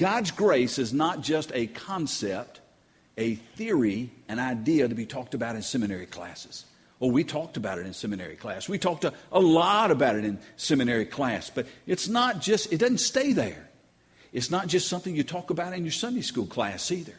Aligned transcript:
God's 0.00 0.30
grace 0.30 0.78
is 0.78 0.94
not 0.94 1.20
just 1.20 1.52
a 1.52 1.66
concept, 1.66 2.62
a 3.18 3.34
theory, 3.34 4.10
an 4.30 4.38
idea 4.38 4.88
to 4.88 4.94
be 4.94 5.04
talked 5.04 5.34
about 5.34 5.56
in 5.56 5.62
seminary 5.62 6.06
classes. 6.06 6.64
Oh, 7.02 7.08
we 7.08 7.22
talked 7.22 7.58
about 7.58 7.78
it 7.78 7.84
in 7.84 7.92
seminary 7.92 8.36
class. 8.36 8.66
We 8.66 8.78
talked 8.78 9.04
a, 9.04 9.12
a 9.30 9.40
lot 9.40 9.90
about 9.90 10.16
it 10.16 10.24
in 10.24 10.38
seminary 10.56 11.04
class, 11.04 11.50
but 11.50 11.66
it's 11.86 12.08
not 12.08 12.40
just, 12.40 12.72
it 12.72 12.78
doesn't 12.78 12.96
stay 12.96 13.34
there. 13.34 13.68
It's 14.32 14.50
not 14.50 14.68
just 14.68 14.88
something 14.88 15.14
you 15.14 15.22
talk 15.22 15.50
about 15.50 15.74
in 15.74 15.84
your 15.84 15.92
Sunday 15.92 16.22
school 16.22 16.46
class 16.46 16.90
either. 16.90 17.14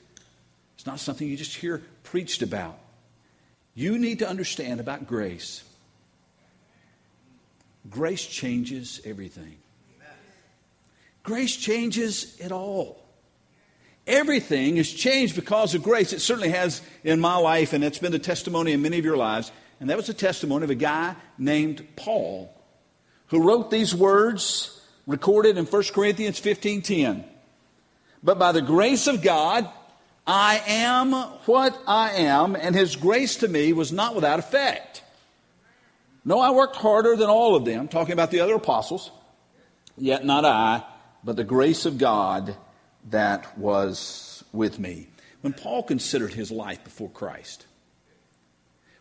It's 0.73 0.87
not 0.87 0.99
something 0.99 1.27
you 1.27 1.37
just 1.37 1.55
hear 1.55 1.83
preached 2.01 2.41
about. 2.41 2.79
You 3.75 3.99
need 3.99 4.19
to 4.19 4.27
understand 4.27 4.79
about 4.79 5.05
grace. 5.05 5.63
Grace 7.91 8.25
changes 8.25 9.01
everything. 9.05 9.57
Grace 11.23 11.55
changes 11.55 12.39
it 12.39 12.51
all. 12.51 13.01
Everything 14.07 14.77
is 14.77 14.91
changed 14.91 15.35
because 15.35 15.75
of 15.75 15.83
grace. 15.83 16.11
It 16.11 16.21
certainly 16.21 16.49
has 16.49 16.81
in 17.03 17.19
my 17.19 17.35
life, 17.35 17.73
and 17.73 17.83
it's 17.83 17.99
been 17.99 18.11
the 18.11 18.19
testimony 18.19 18.71
in 18.71 18.81
many 18.81 18.97
of 18.97 19.05
your 19.05 19.17
lives. 19.17 19.51
And 19.79 19.89
that 19.89 19.97
was 19.97 20.09
a 20.09 20.13
testimony 20.13 20.63
of 20.63 20.69
a 20.69 20.75
guy 20.75 21.15
named 21.37 21.87
Paul 21.95 22.53
who 23.27 23.41
wrote 23.41 23.71
these 23.71 23.95
words 23.95 24.81
recorded 25.07 25.57
in 25.57 25.65
1 25.65 25.93
Corinthians 25.93 26.39
15:10. 26.39 27.23
But 28.23 28.37
by 28.37 28.51
the 28.51 28.61
grace 28.61 29.07
of 29.07 29.21
God, 29.21 29.69
I 30.27 30.61
am 30.67 31.13
what 31.45 31.79
I 31.87 32.11
am, 32.11 32.55
and 32.55 32.75
his 32.75 32.95
grace 32.95 33.37
to 33.37 33.47
me 33.47 33.73
was 33.73 33.91
not 33.91 34.13
without 34.13 34.39
effect. 34.39 35.01
No, 36.23 36.39
I 36.39 36.51
worked 36.51 36.75
harder 36.75 37.15
than 37.15 37.29
all 37.29 37.55
of 37.55 37.65
them, 37.65 37.87
talking 37.87 38.13
about 38.13 38.29
the 38.29 38.41
other 38.41 38.53
apostles, 38.53 39.09
yet 39.97 40.23
not 40.23 40.45
I, 40.45 40.83
but 41.23 41.35
the 41.35 41.43
grace 41.43 41.85
of 41.85 41.97
God 41.97 42.55
that 43.09 43.57
was 43.57 44.43
with 44.51 44.79
me. 44.79 45.07
When 45.41 45.53
Paul 45.53 45.83
considered 45.83 46.33
his 46.33 46.51
life 46.51 46.83
before 46.83 47.09
Christ, 47.09 47.65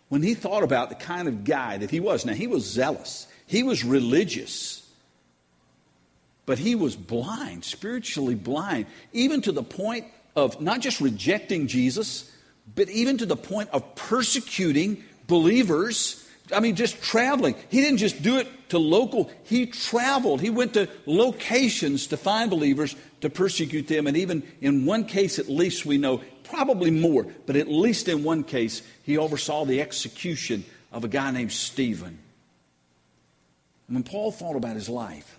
when 0.09 0.23
he 0.23 0.35
thought 0.35 0.63
about 0.63 0.89
the 0.89 0.95
kind 0.95 1.29
of 1.29 1.45
guy 1.45 1.79
that 1.79 1.91
he 1.91 2.01
was, 2.01 2.25
now 2.25 2.33
he 2.33 2.47
was 2.47 2.65
zealous, 2.65 3.27
he 3.47 3.63
was 3.63 3.85
religious, 3.85 4.89
but 6.47 6.59
he 6.59 6.75
was 6.75 6.97
blind, 6.97 7.65
spiritually 7.65 8.35
blind, 8.35 8.87
even 9.13 9.43
to 9.43 9.53
the 9.53 9.63
point 9.63 10.07
of 10.35 10.61
not 10.61 10.81
just 10.81 11.01
rejecting 11.01 11.67
Jesus, 11.67 12.31
but 12.75 12.89
even 12.89 13.19
to 13.19 13.27
the 13.27 13.37
point 13.37 13.71
of 13.71 13.95
persecuting 13.95 15.05
believers. 15.27 16.27
I 16.53 16.61
mean, 16.61 16.77
just 16.77 17.03
traveling. 17.03 17.55
He 17.69 17.81
didn't 17.81 17.99
just 17.99 18.23
do 18.23 18.39
it 18.39 18.49
to 18.71 18.79
local, 18.79 19.31
he 19.45 19.67
traveled. 19.67 20.41
He 20.41 20.51
went 20.51 20.75
to 20.75 20.89
locations 21.07 22.09
to 22.09 22.17
find 22.17 22.51
believers 22.51 22.95
to 23.21 23.29
persecute 23.29 23.89
them. 23.89 24.07
And 24.07 24.17
even 24.17 24.43
in 24.61 24.87
one 24.87 25.05
case, 25.05 25.39
at 25.39 25.49
least 25.49 25.85
we 25.85 25.99
know, 25.99 26.23
probably 26.45 26.91
more, 26.91 27.27
but 27.47 27.57
at 27.57 27.69
least 27.69 28.09
in 28.09 28.23
one 28.23 28.45
case, 28.45 28.83
he 29.03 29.19
oversaw 29.19 29.65
the 29.65 29.81
execution 29.81 30.65
of 30.93 31.05
a 31.05 31.09
guy 31.09 31.31
named 31.31 31.53
Stephen. 31.53 32.19
And 33.89 33.97
when 33.97 34.05
Paul 34.05 34.31
thought 34.31 34.57
about 34.57 34.77
his 34.77 34.89
life, 34.89 35.39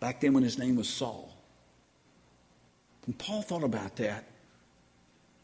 back 0.00 0.20
then 0.20 0.32
when 0.32 0.42
his 0.42 0.58
name 0.58 0.76
was 0.76 0.88
Saul, 0.88 1.30
when 3.06 3.14
Paul 3.14 3.42
thought 3.42 3.64
about 3.64 3.96
that, 3.96 4.24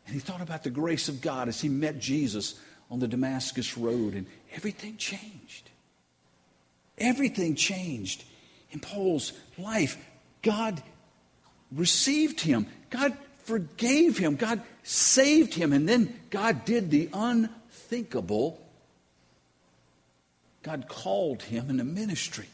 and 0.06 0.14
he 0.14 0.20
thought 0.20 0.40
about 0.40 0.62
the 0.62 0.70
grace 0.70 1.08
of 1.08 1.20
God 1.20 1.48
as 1.48 1.60
he 1.60 1.68
met 1.68 1.98
Jesus 1.98 2.54
on 2.90 3.00
the 3.00 3.08
Damascus 3.08 3.76
Road, 3.76 4.14
and 4.14 4.26
everything 4.54 4.96
changed. 4.96 5.70
Everything 6.98 7.54
changed 7.54 8.24
in 8.70 8.80
Paul's 8.80 9.32
life. 9.58 9.96
God 10.42 10.82
received 11.72 12.40
him. 12.40 12.66
God 12.90 13.16
forgave 13.44 14.16
him. 14.18 14.36
God 14.36 14.62
saved 14.82 15.54
him. 15.54 15.72
And 15.72 15.88
then 15.88 16.18
God 16.30 16.64
did 16.64 16.90
the 16.90 17.08
unthinkable. 17.12 18.60
God 20.62 20.88
called 20.88 21.42
him 21.42 21.70
in 21.70 21.80
a 21.80 21.84
ministry. 21.84 22.46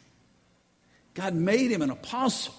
God 1.15 1.35
made 1.35 1.71
him 1.71 1.83
an 1.83 1.91
apostle. 1.91 2.55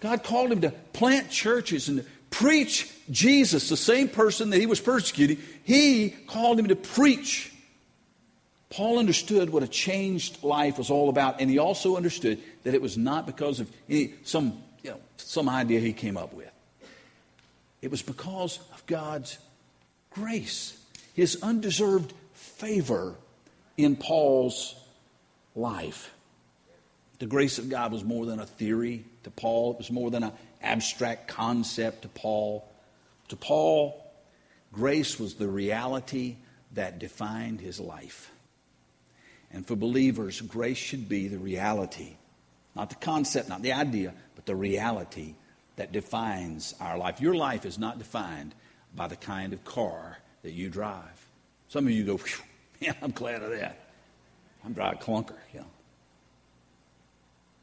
God 0.00 0.22
called 0.22 0.52
him 0.52 0.60
to 0.62 0.70
plant 0.70 1.30
churches 1.30 1.88
and 1.88 2.00
to 2.00 2.06
preach 2.30 2.90
Jesus, 3.10 3.68
the 3.68 3.76
same 3.76 4.08
person 4.08 4.50
that 4.50 4.58
he 4.58 4.66
was 4.66 4.80
persecuting. 4.80 5.38
He 5.64 6.10
called 6.10 6.58
him 6.58 6.68
to 6.68 6.76
preach. 6.76 7.52
Paul 8.70 8.98
understood 8.98 9.50
what 9.50 9.62
a 9.62 9.68
changed 9.68 10.42
life 10.44 10.78
was 10.78 10.90
all 10.90 11.08
about, 11.08 11.40
and 11.40 11.50
he 11.50 11.58
also 11.58 11.96
understood 11.96 12.38
that 12.62 12.72
it 12.72 12.80
was 12.80 12.96
not 12.96 13.26
because 13.26 13.58
of 13.58 13.70
any, 13.88 14.14
some, 14.22 14.62
you 14.82 14.90
know, 14.90 15.00
some 15.16 15.48
idea 15.48 15.80
he 15.80 15.92
came 15.92 16.16
up 16.16 16.32
with. 16.32 16.50
It 17.82 17.90
was 17.90 18.02
because 18.02 18.58
of 18.72 18.86
God's 18.86 19.38
grace, 20.10 20.78
his 21.14 21.42
undeserved 21.42 22.12
favor 22.34 23.16
in 23.76 23.96
Paul's 23.96 24.74
life. 25.56 26.12
The 27.20 27.26
grace 27.26 27.58
of 27.58 27.68
God 27.68 27.92
was 27.92 28.02
more 28.02 28.24
than 28.24 28.40
a 28.40 28.46
theory 28.46 29.04
to 29.24 29.30
Paul, 29.30 29.72
it 29.72 29.78
was 29.78 29.90
more 29.90 30.10
than 30.10 30.24
an 30.24 30.32
abstract 30.62 31.28
concept 31.28 32.02
to 32.02 32.08
Paul. 32.08 32.66
To 33.28 33.36
Paul, 33.36 34.02
grace 34.72 35.20
was 35.20 35.34
the 35.34 35.46
reality 35.46 36.36
that 36.72 36.98
defined 36.98 37.60
his 37.60 37.78
life. 37.78 38.32
And 39.52 39.66
for 39.66 39.76
believers, 39.76 40.40
grace 40.40 40.78
should 40.78 41.08
be 41.08 41.28
the 41.28 41.38
reality, 41.38 42.16
not 42.74 42.88
the 42.88 42.96
concept, 42.96 43.50
not 43.50 43.60
the 43.60 43.74
idea, 43.74 44.14
but 44.34 44.46
the 44.46 44.56
reality 44.56 45.34
that 45.76 45.92
defines 45.92 46.74
our 46.80 46.96
life. 46.96 47.20
Your 47.20 47.34
life 47.34 47.66
is 47.66 47.78
not 47.78 47.98
defined 47.98 48.54
by 48.96 49.08
the 49.08 49.16
kind 49.16 49.52
of 49.52 49.62
car 49.64 50.16
that 50.42 50.52
you 50.52 50.70
drive. 50.70 51.28
Some 51.68 51.86
of 51.86 51.92
you 51.92 52.04
go, 52.04 52.20
man, 52.80 52.96
I'm 53.02 53.10
glad 53.10 53.42
of 53.42 53.50
that. 53.50 53.78
I'm 54.64 54.72
driving 54.72 54.98
a 54.98 55.02
clunker, 55.02 55.36
you 55.52 55.60
know. 55.60 55.66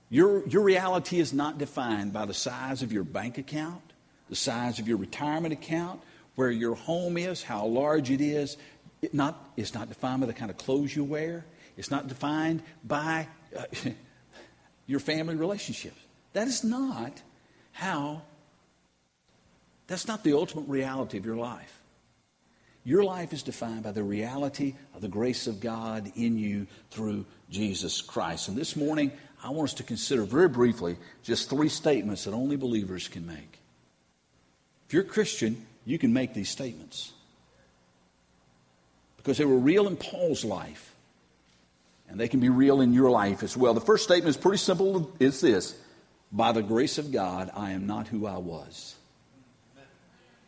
Your, 0.09 0.47
your 0.47 0.63
reality 0.63 1.19
is 1.19 1.33
not 1.33 1.57
defined 1.57 2.13
by 2.13 2.25
the 2.25 2.33
size 2.33 2.81
of 2.81 2.93
your 2.93 3.03
bank 3.03 3.37
account, 3.37 3.81
the 4.29 4.35
size 4.35 4.79
of 4.79 4.87
your 4.87 4.97
retirement 4.97 5.53
account, 5.53 6.01
where 6.35 6.51
your 6.51 6.75
home 6.75 7.17
is, 7.17 7.43
how 7.43 7.65
large 7.65 8.09
it 8.09 8.21
is. 8.21 8.57
It 9.01 9.13
not, 9.13 9.51
it's 9.57 9.73
not 9.73 9.89
defined 9.89 10.21
by 10.21 10.27
the 10.27 10.33
kind 10.33 10.49
of 10.49 10.57
clothes 10.57 10.95
you 10.95 11.03
wear. 11.03 11.45
It's 11.75 11.91
not 11.91 12.07
defined 12.07 12.63
by 12.83 13.27
uh, 13.55 13.63
your 14.87 14.99
family 14.99 15.35
relationships. 15.35 15.99
That 16.33 16.47
is 16.47 16.63
not 16.63 17.21
how, 17.73 18.21
that's 19.87 20.07
not 20.07 20.23
the 20.23 20.33
ultimate 20.33 20.67
reality 20.67 21.17
of 21.17 21.25
your 21.25 21.35
life. 21.35 21.81
Your 22.83 23.03
life 23.03 23.33
is 23.33 23.43
defined 23.43 23.83
by 23.83 23.91
the 23.91 24.03
reality 24.03 24.75
of 24.95 25.01
the 25.01 25.09
grace 25.09 25.45
of 25.45 25.59
God 25.59 26.09
in 26.15 26.37
you 26.37 26.67
through 26.89 27.25
Jesus 27.49 28.01
Christ. 28.01 28.47
And 28.47 28.57
this 28.57 28.77
morning, 28.77 29.11
I 29.43 29.49
want 29.51 29.69
us 29.69 29.75
to 29.75 29.83
consider 29.83 30.23
very 30.23 30.49
briefly 30.49 30.97
just 31.23 31.49
three 31.49 31.69
statements 31.69 32.23
that 32.25 32.33
only 32.33 32.55
believers 32.55 33.07
can 33.07 33.25
make. 33.25 33.59
If 34.87 34.93
you're 34.93 35.03
a 35.03 35.05
Christian, 35.05 35.65
you 35.85 35.97
can 35.97 36.13
make 36.13 36.33
these 36.33 36.49
statements 36.49 37.13
because 39.27 39.37
they 39.37 39.45
were 39.45 39.57
real 39.57 39.87
in 39.87 39.97
Paul's 39.97 40.45
life, 40.45 40.95
and 42.07 42.17
they 42.17 42.29
can 42.29 42.39
be 42.39 42.47
real 42.47 42.79
in 42.79 42.93
your 42.93 43.09
life 43.09 43.43
as 43.43 43.57
well. 43.57 43.73
The 43.73 43.81
first 43.81 44.05
statement 44.05 44.29
is 44.29 44.41
pretty 44.41 44.57
simple 44.57 45.11
it's 45.19 45.41
this 45.41 45.75
By 46.31 46.53
the 46.53 46.63
grace 46.63 46.97
of 46.97 47.11
God, 47.11 47.51
I 47.53 47.71
am 47.71 47.87
not 47.87 48.07
who 48.07 48.25
I 48.25 48.37
was. 48.37 48.95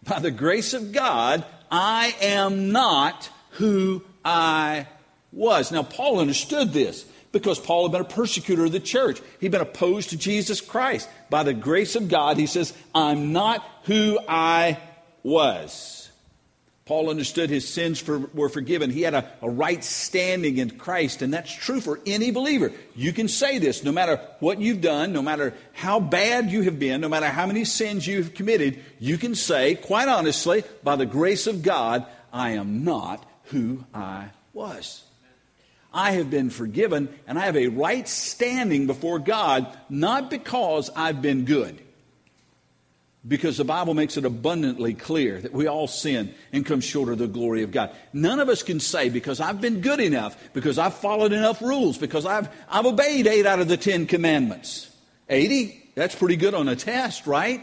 By 0.08 0.20
the 0.20 0.32
grace 0.32 0.74
of 0.74 0.94
God, 0.94 1.44
I 1.70 2.16
am 2.22 2.72
not 2.72 3.30
who 3.52 4.02
I 4.24 4.88
was. 5.34 5.74
Now, 5.74 5.84
Paul 5.84 6.20
understood 6.20 6.72
this 6.72 7.06
because 7.32 7.60
Paul 7.60 7.84
had 7.84 7.92
been 7.92 8.02
a 8.02 8.16
persecutor 8.16 8.66
of 8.66 8.72
the 8.72 8.80
church. 8.80 9.22
He'd 9.40 9.52
been 9.52 9.62
opposed 9.62 10.10
to 10.12 10.18
Jesus 10.18 10.62
Christ. 10.62 11.10
By 11.30 11.44
the 11.44 11.54
grace 11.54 11.96
of 11.96 12.10
God, 12.10 12.38
he 12.38 12.48
says, 12.48 12.74
I'm 12.94 13.34
not 13.34 13.64
who 13.84 14.20
I 14.28 14.80
was. 15.24 16.10
Paul 16.90 17.12
understood 17.12 17.52
his 17.52 17.68
sins 17.68 18.00
for, 18.00 18.18
were 18.18 18.50
forgiven. 18.50 18.90
He 18.90 19.04
had 19.04 19.14
a, 19.14 19.31
a 19.44 19.50
right 19.50 19.84
standing 19.84 20.58
in 20.58 20.72
Christ, 20.72 21.22
and 21.22 21.31
that's 21.31 21.54
true 21.54 21.81
for 21.81 22.00
any 22.08 22.31
believer. 22.31 22.72
You 22.96 23.14
can 23.14 23.28
say 23.28 23.60
this 23.60 23.84
no 23.84 23.92
matter 23.92 24.20
what 24.40 24.60
you've 24.60 24.82
done, 24.82 25.14
no 25.14 25.22
matter 25.22 25.54
how 25.74 26.00
bad 26.00 26.50
you 26.50 26.64
have 26.64 26.80
been, 26.80 27.00
no 27.00 27.08
matter 27.08 27.28
how 27.28 27.46
many 27.46 27.64
sins 27.64 28.08
you've 28.08 28.34
committed, 28.34 28.84
you 28.98 29.20
can 29.20 29.36
say, 29.36 29.75
quite 29.75 30.08
honestly, 30.08 30.64
by 30.84 30.96
the 30.96 31.06
grace 31.06 31.46
of 31.46 31.62
God, 31.62 32.08
I 32.34 32.52
am 32.54 32.84
not 32.84 33.24
who 33.46 33.86
I 33.94 34.30
was. 34.54 35.04
I 35.94 36.12
have 36.12 36.30
been 36.30 36.50
forgiven, 36.50 37.09
and 37.27 37.39
I 37.39 37.45
have 37.45 37.57
a 37.57 37.68
right 37.68 38.07
standing 38.07 38.88
before 38.88 39.19
God, 39.19 39.68
not 39.89 40.30
because 40.30 40.89
I've 40.95 41.21
been 41.21 41.45
good 41.45 41.81
because 43.27 43.57
the 43.57 43.65
Bible 43.65 43.94
makes 43.94 44.15
it 44.18 44.24
abundantly 44.24 44.94
clear 44.94 45.39
that 45.39 45.51
we 45.51 45.68
all 45.68 45.88
sin 45.88 46.33
and 46.53 46.65
come 46.65 46.80
short 46.80 47.09
of 47.09 47.18
the 47.18 47.27
glory 47.27 47.63
of 47.63 47.71
God. 47.71 47.94
None 48.13 48.39
of 48.39 48.47
us 48.47 48.63
can 48.63 48.80
say, 48.80 49.09
because 49.09 49.41
I've 49.41 49.59
been 49.59 49.81
good 49.81 50.00
enough, 50.00 50.38
because 50.53 50.80
I've 50.80 50.94
followed 50.94 51.33
enough 51.33 51.62
rules, 51.62 51.97
because 51.97 52.25
I've, 52.25 52.50
I've 52.69 52.86
obeyed 52.86 53.27
eight 53.27 53.45
out 53.45 53.59
of 53.59 53.68
the 53.68 53.77
Ten 53.77 54.06
Commandments. 54.06 54.89
80, 55.30 55.91
That's 55.95 56.15
pretty 56.15 56.38
good 56.38 56.53
on 56.53 56.69
a 56.69 56.75
test, 56.75 57.27
right? 57.27 57.62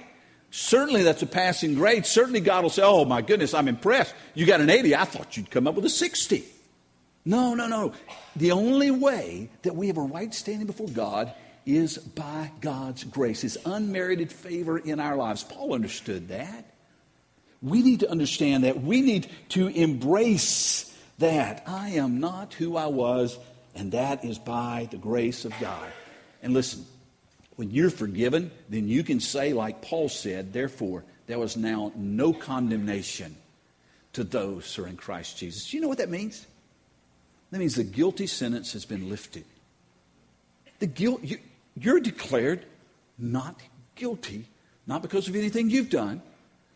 Certainly 0.50 1.02
that's 1.02 1.22
a 1.22 1.26
passing 1.26 1.74
grade. 1.74 2.06
Certainly 2.06 2.40
God 2.40 2.62
will 2.62 2.70
say, 2.70 2.82
Oh 2.82 3.04
my 3.04 3.20
goodness, 3.20 3.52
I'm 3.52 3.66
impressed. 3.66 4.14
You 4.34 4.46
got 4.46 4.60
an 4.60 4.70
80. 4.70 4.94
I 4.94 5.04
thought 5.04 5.36
you'd 5.36 5.50
come 5.50 5.66
up 5.66 5.74
with 5.74 5.84
a 5.84 5.90
60. 5.90 6.44
No, 7.26 7.54
no, 7.54 7.66
no. 7.66 7.92
The 8.36 8.52
only 8.52 8.92
way 8.92 9.50
that 9.62 9.74
we 9.74 9.88
have 9.88 9.98
a 9.98 10.02
right 10.02 10.32
standing 10.32 10.68
before 10.68 10.88
God 10.88 11.32
is 11.66 11.98
by 11.98 12.52
God's 12.60 13.02
grace, 13.02 13.42
His 13.42 13.58
unmerited 13.66 14.30
favor 14.30 14.78
in 14.78 15.00
our 15.00 15.16
lives. 15.16 15.42
Paul 15.42 15.74
understood 15.74 16.28
that. 16.28 16.72
We 17.60 17.82
need 17.82 18.00
to 18.00 18.10
understand 18.10 18.62
that. 18.62 18.80
We 18.80 19.00
need 19.00 19.28
to 19.50 19.66
embrace 19.66 20.96
that. 21.18 21.64
I 21.66 21.90
am 21.90 22.20
not 22.20 22.54
who 22.54 22.76
I 22.76 22.86
was, 22.86 23.36
and 23.74 23.90
that 23.90 24.24
is 24.24 24.38
by 24.38 24.86
the 24.92 24.96
grace 24.96 25.44
of 25.44 25.52
God. 25.60 25.90
And 26.44 26.54
listen, 26.54 26.86
when 27.56 27.72
you're 27.72 27.90
forgiven, 27.90 28.52
then 28.68 28.86
you 28.86 29.02
can 29.02 29.18
say, 29.18 29.52
like 29.52 29.82
Paul 29.82 30.08
said, 30.08 30.52
therefore, 30.52 31.02
there 31.26 31.40
was 31.40 31.56
now 31.56 31.90
no 31.96 32.32
condemnation 32.32 33.34
to 34.12 34.22
those 34.22 34.72
who 34.72 34.84
are 34.84 34.86
in 34.86 34.96
Christ 34.96 35.38
Jesus. 35.38 35.68
Do 35.68 35.76
you 35.76 35.80
know 35.80 35.88
what 35.88 35.98
that 35.98 36.10
means? 36.10 36.46
That 37.50 37.58
means 37.58 37.76
the 37.76 37.84
guilty 37.84 38.26
sentence 38.26 38.72
has 38.72 38.84
been 38.84 39.08
lifted. 39.08 39.44
The 40.78 40.86
guilt, 40.86 41.22
you, 41.22 41.38
you're 41.74 42.00
declared 42.00 42.64
not 43.18 43.60
guilty, 43.94 44.46
not 44.86 45.02
because 45.02 45.28
of 45.28 45.36
anything 45.36 45.70
you've 45.70 45.90
done, 45.90 46.22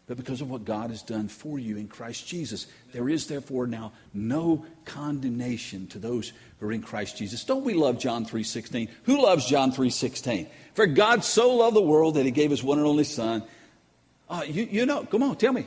but 0.06 0.16
because 0.16 0.40
of 0.40 0.50
what 0.50 0.64
God 0.64 0.90
has 0.90 1.02
done 1.02 1.28
for 1.28 1.58
you 1.58 1.76
in 1.76 1.86
Christ 1.86 2.26
Jesus. 2.26 2.66
There 2.92 3.08
is 3.08 3.28
therefore 3.28 3.68
now 3.68 3.92
no 4.12 4.64
condemnation 4.84 5.86
to 5.88 6.00
those 6.00 6.32
who 6.58 6.66
are 6.66 6.72
in 6.72 6.82
Christ 6.82 7.16
Jesus. 7.16 7.44
Don't 7.44 7.64
we 7.64 7.74
love 7.74 7.98
John 7.98 8.24
3:16? 8.24 8.88
Who 9.04 9.22
loves 9.22 9.46
John 9.46 9.70
3:16? 9.70 10.48
For 10.74 10.86
God 10.86 11.24
so 11.24 11.54
loved 11.54 11.76
the 11.76 11.82
world 11.82 12.14
that 12.14 12.24
he 12.24 12.32
gave 12.32 12.50
his 12.50 12.64
one 12.64 12.78
and 12.78 12.86
only 12.88 13.04
son. 13.04 13.44
Uh, 14.28 14.42
you, 14.46 14.66
you 14.68 14.86
know, 14.86 15.04
come 15.04 15.22
on, 15.22 15.36
tell 15.36 15.52
me. 15.52 15.66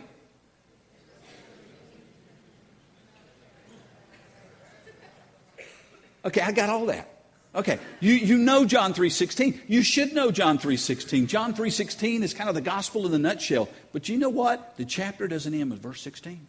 Okay, 6.26 6.42
I 6.42 6.52
got 6.52 6.70
all 6.70 6.86
that. 6.88 7.10
Okay, 7.56 7.78
you, 8.00 8.14
you 8.14 8.38
know 8.40 8.66
John 8.66 8.94
3.16. 8.94 9.60
You 9.68 9.84
should 9.84 10.14
know 10.14 10.32
John 10.32 10.58
3.16. 10.58 11.28
John 11.28 11.54
3.16 11.54 12.24
is 12.24 12.34
kind 12.34 12.50
of 12.50 12.56
the 12.56 12.62
gospel 12.62 13.06
in 13.06 13.12
the 13.12 13.20
nutshell. 13.20 13.70
But 13.92 14.10
you 14.10 14.18
know 14.18 14.30
what? 14.30 14.76
The 14.78 14.86
chapter 14.86 15.28
doesn't 15.28 15.54
end 15.54 15.70
with 15.70 15.80
verse 15.80 16.02
16. 16.02 16.48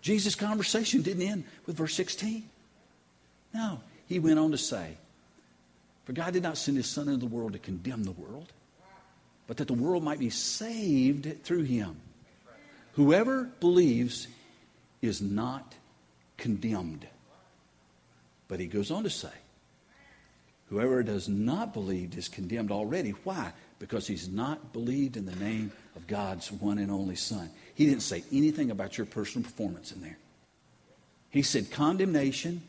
Jesus' 0.00 0.34
conversation 0.34 1.02
didn't 1.02 1.22
end 1.22 1.44
with 1.66 1.76
verse 1.76 1.94
16. 1.94 2.48
No, 3.52 3.80
he 4.06 4.18
went 4.18 4.38
on 4.38 4.50
to 4.52 4.58
say, 4.58 4.96
For 6.04 6.12
God 6.12 6.32
did 6.32 6.42
not 6.42 6.56
send 6.56 6.78
his 6.78 6.86
Son 6.86 7.08
into 7.08 7.18
the 7.18 7.26
world 7.26 7.52
to 7.52 7.58
condemn 7.58 8.04
the 8.04 8.12
world, 8.12 8.52
but 9.46 9.58
that 9.58 9.68
the 9.68 9.74
world 9.74 10.02
might 10.02 10.18
be 10.18 10.30
saved 10.30 11.44
through 11.44 11.64
him. 11.64 11.96
Whoever 12.94 13.44
believes 13.60 14.26
is 15.02 15.20
not 15.20 15.74
condemned. 16.36 17.06
But 18.48 18.60
he 18.60 18.66
goes 18.66 18.90
on 18.90 19.04
to 19.04 19.10
say, 19.10 19.28
Whoever 20.70 21.02
does 21.02 21.28
not 21.28 21.72
believe 21.72 22.16
is 22.16 22.28
condemned 22.28 22.70
already. 22.70 23.10
Why? 23.24 23.52
Because 23.78 24.06
he's 24.06 24.28
not 24.28 24.72
believed 24.72 25.16
in 25.16 25.24
the 25.24 25.36
name 25.36 25.72
of 25.96 26.06
God's 26.06 26.52
one 26.52 26.78
and 26.78 26.90
only 26.90 27.16
Son. 27.16 27.50
He 27.74 27.86
didn't 27.86 28.02
say 28.02 28.22
anything 28.30 28.70
about 28.70 28.98
your 28.98 29.06
personal 29.06 29.48
performance 29.48 29.92
in 29.92 30.02
there. 30.02 30.18
He 31.30 31.42
said 31.42 31.70
condemnation 31.70 32.62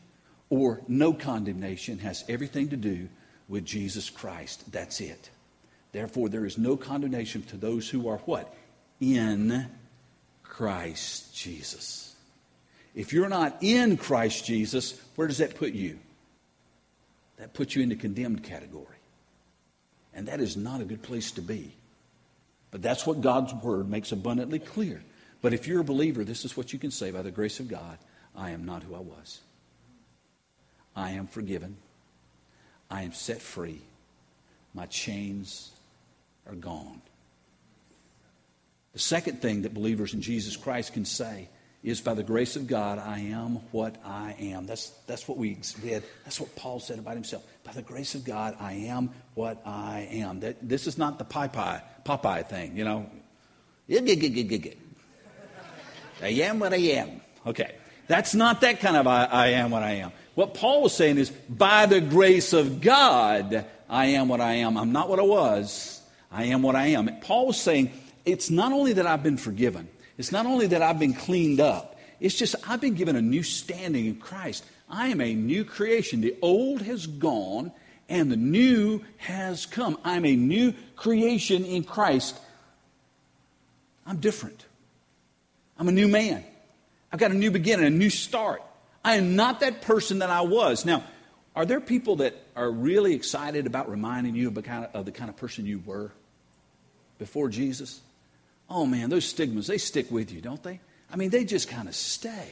or 0.48 0.80
no 0.88 1.12
condemnation 1.12 1.98
has 1.98 2.24
everything 2.28 2.70
to 2.70 2.76
do 2.76 3.08
with 3.48 3.64
Jesus 3.64 4.08
Christ. 4.08 4.70
That's 4.72 5.00
it. 5.00 5.30
Therefore, 5.92 6.28
there 6.28 6.46
is 6.46 6.56
no 6.56 6.76
condemnation 6.76 7.42
to 7.44 7.56
those 7.56 7.88
who 7.88 8.08
are 8.08 8.18
what? 8.18 8.54
In 9.00 9.66
Christ 10.42 11.34
Jesus. 11.34 12.09
If 12.94 13.12
you're 13.12 13.28
not 13.28 13.58
in 13.60 13.96
Christ 13.96 14.44
Jesus, 14.44 15.00
where 15.14 15.28
does 15.28 15.38
that 15.38 15.54
put 15.54 15.72
you? 15.72 15.98
that 17.40 17.54
puts 17.54 17.74
you 17.74 17.82
in 17.82 17.88
the 17.88 17.96
condemned 17.96 18.44
category. 18.44 18.84
And 20.12 20.28
that 20.28 20.40
is 20.40 20.58
not 20.58 20.82
a 20.82 20.84
good 20.84 21.02
place 21.02 21.32
to 21.32 21.40
be. 21.40 21.72
But 22.70 22.82
that's 22.82 23.06
what 23.06 23.22
God's 23.22 23.54
word 23.54 23.88
makes 23.88 24.12
abundantly 24.12 24.58
clear. 24.58 25.02
But 25.40 25.54
if 25.54 25.66
you're 25.66 25.80
a 25.80 25.84
believer, 25.84 26.22
this 26.22 26.44
is 26.44 26.54
what 26.54 26.72
you 26.72 26.78
can 26.78 26.90
say 26.90 27.10
by 27.10 27.22
the 27.22 27.30
grace 27.30 27.58
of 27.58 27.66
God 27.66 27.98
I 28.36 28.50
am 28.50 28.64
not 28.64 28.82
who 28.82 28.94
I 28.94 29.00
was. 29.00 29.40
I 30.94 31.12
am 31.12 31.26
forgiven. 31.26 31.76
I 32.90 33.02
am 33.02 33.12
set 33.12 33.40
free. 33.40 33.80
My 34.74 34.86
chains 34.86 35.70
are 36.46 36.54
gone. 36.54 37.00
The 38.92 38.98
second 38.98 39.40
thing 39.40 39.62
that 39.62 39.72
believers 39.72 40.12
in 40.12 40.20
Jesus 40.20 40.56
Christ 40.56 40.92
can 40.92 41.04
say 41.04 41.48
is 41.82 42.00
by 42.00 42.14
the 42.14 42.22
grace 42.22 42.56
of 42.56 42.66
God, 42.66 42.98
I 42.98 43.20
am 43.20 43.56
what 43.72 43.96
I 44.04 44.36
am. 44.38 44.66
That's, 44.66 44.90
that's 45.06 45.26
what 45.26 45.38
we 45.38 45.56
did. 45.82 46.02
That's 46.24 46.38
what 46.38 46.54
Paul 46.54 46.78
said 46.78 46.98
about 46.98 47.14
himself. 47.14 47.42
By 47.64 47.72
the 47.72 47.82
grace 47.82 48.14
of 48.14 48.24
God, 48.24 48.56
I 48.60 48.72
am 48.72 49.10
what 49.34 49.62
I 49.64 50.08
am. 50.10 50.40
That, 50.40 50.56
this 50.66 50.86
is 50.86 50.98
not 50.98 51.18
the 51.18 51.24
Popeye, 51.24 51.82
Popeye 52.04 52.46
thing, 52.46 52.76
you 52.76 52.84
know. 52.84 53.10
I 56.22 56.28
am 56.28 56.58
what 56.58 56.74
I 56.74 56.76
am. 56.76 57.22
Okay. 57.46 57.74
That's 58.08 58.34
not 58.34 58.60
that 58.60 58.80
kind 58.80 58.96
of 58.96 59.06
I, 59.06 59.24
I 59.24 59.46
am 59.48 59.70
what 59.70 59.82
I 59.82 59.92
am. 59.92 60.12
What 60.34 60.54
Paul 60.54 60.82
was 60.82 60.94
saying 60.94 61.16
is, 61.16 61.30
by 61.30 61.86
the 61.86 62.00
grace 62.00 62.52
of 62.52 62.80
God, 62.80 63.64
I 63.88 64.06
am 64.06 64.28
what 64.28 64.40
I 64.40 64.54
am. 64.54 64.76
I'm 64.76 64.92
not 64.92 65.08
what 65.08 65.18
I 65.18 65.22
was. 65.22 66.02
I 66.30 66.44
am 66.44 66.62
what 66.62 66.76
I 66.76 66.88
am. 66.88 67.08
Paul 67.20 67.46
was 67.46 67.60
saying, 67.60 67.90
it's 68.24 68.50
not 68.50 68.72
only 68.72 68.92
that 68.94 69.06
I've 69.06 69.22
been 69.22 69.36
forgiven, 69.36 69.88
it's 70.20 70.32
not 70.32 70.46
only 70.46 70.68
that 70.68 70.82
I've 70.82 70.98
been 70.98 71.14
cleaned 71.14 71.60
up, 71.60 71.98
it's 72.20 72.34
just 72.34 72.54
I've 72.68 72.80
been 72.80 72.94
given 72.94 73.16
a 73.16 73.22
new 73.22 73.42
standing 73.42 74.06
in 74.06 74.16
Christ. 74.16 74.64
I 74.88 75.08
am 75.08 75.20
a 75.20 75.34
new 75.34 75.64
creation. 75.64 76.20
The 76.20 76.36
old 76.42 76.82
has 76.82 77.06
gone 77.06 77.72
and 78.08 78.30
the 78.30 78.36
new 78.36 79.02
has 79.16 79.66
come. 79.66 79.98
I'm 80.04 80.26
a 80.26 80.36
new 80.36 80.74
creation 80.96 81.64
in 81.64 81.84
Christ. 81.84 82.38
I'm 84.04 84.18
different. 84.18 84.66
I'm 85.78 85.88
a 85.88 85.92
new 85.92 86.08
man. 86.08 86.44
I've 87.12 87.18
got 87.20 87.30
a 87.30 87.34
new 87.34 87.50
beginning, 87.50 87.86
a 87.86 87.90
new 87.90 88.10
start. 88.10 88.62
I 89.04 89.16
am 89.16 89.36
not 89.36 89.60
that 89.60 89.80
person 89.82 90.18
that 90.18 90.28
I 90.28 90.42
was. 90.42 90.84
Now, 90.84 91.04
are 91.56 91.64
there 91.64 91.80
people 91.80 92.16
that 92.16 92.34
are 92.54 92.70
really 92.70 93.14
excited 93.14 93.66
about 93.66 93.88
reminding 93.90 94.34
you 94.34 94.48
of 94.48 94.54
the 94.54 94.62
kind 94.62 94.84
of, 94.84 94.94
of, 94.94 95.04
the 95.06 95.12
kind 95.12 95.30
of 95.30 95.36
person 95.36 95.64
you 95.64 95.82
were 95.86 96.12
before 97.18 97.48
Jesus? 97.48 98.00
Oh 98.70 98.86
man, 98.86 99.10
those 99.10 99.24
stigmas, 99.24 99.66
they 99.66 99.78
stick 99.78 100.10
with 100.10 100.32
you, 100.32 100.40
don't 100.40 100.62
they? 100.62 100.80
I 101.12 101.16
mean, 101.16 101.30
they 101.30 101.44
just 101.44 101.68
kind 101.68 101.88
of 101.88 101.94
stay. 101.94 102.46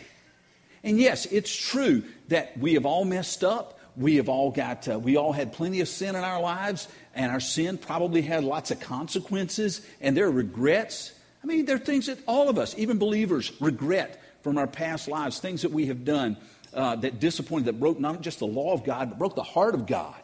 And 0.82 0.98
yes, 0.98 1.26
it's 1.26 1.54
true 1.54 2.02
that 2.28 2.58
we 2.58 2.74
have 2.74 2.86
all 2.86 3.04
messed 3.04 3.44
up. 3.44 3.78
We 3.96 4.16
have 4.16 4.28
all 4.28 4.50
got, 4.50 4.88
uh, 4.88 4.98
we 4.98 5.16
all 5.16 5.32
had 5.32 5.52
plenty 5.52 5.80
of 5.80 5.88
sin 5.88 6.14
in 6.14 6.22
our 6.22 6.40
lives, 6.40 6.88
and 7.14 7.32
our 7.32 7.40
sin 7.40 7.78
probably 7.78 8.22
had 8.22 8.44
lots 8.44 8.70
of 8.70 8.78
consequences, 8.78 9.80
and 10.00 10.16
there 10.16 10.26
are 10.26 10.30
regrets. 10.30 11.12
I 11.42 11.46
mean, 11.46 11.64
there 11.64 11.76
are 11.76 11.80
things 11.80 12.06
that 12.06 12.18
all 12.26 12.48
of 12.48 12.58
us, 12.58 12.76
even 12.78 12.98
believers, 12.98 13.52
regret 13.60 14.22
from 14.42 14.56
our 14.56 14.68
past 14.68 15.08
lives, 15.08 15.40
things 15.40 15.62
that 15.62 15.72
we 15.72 15.86
have 15.86 16.04
done 16.04 16.36
uh, 16.72 16.94
that 16.96 17.18
disappointed, 17.18 17.66
that 17.66 17.80
broke 17.80 17.98
not 17.98 18.20
just 18.20 18.38
the 18.38 18.46
law 18.46 18.72
of 18.72 18.84
God, 18.84 19.10
but 19.10 19.18
broke 19.18 19.34
the 19.34 19.42
heart 19.42 19.74
of 19.74 19.86
God. 19.86 20.14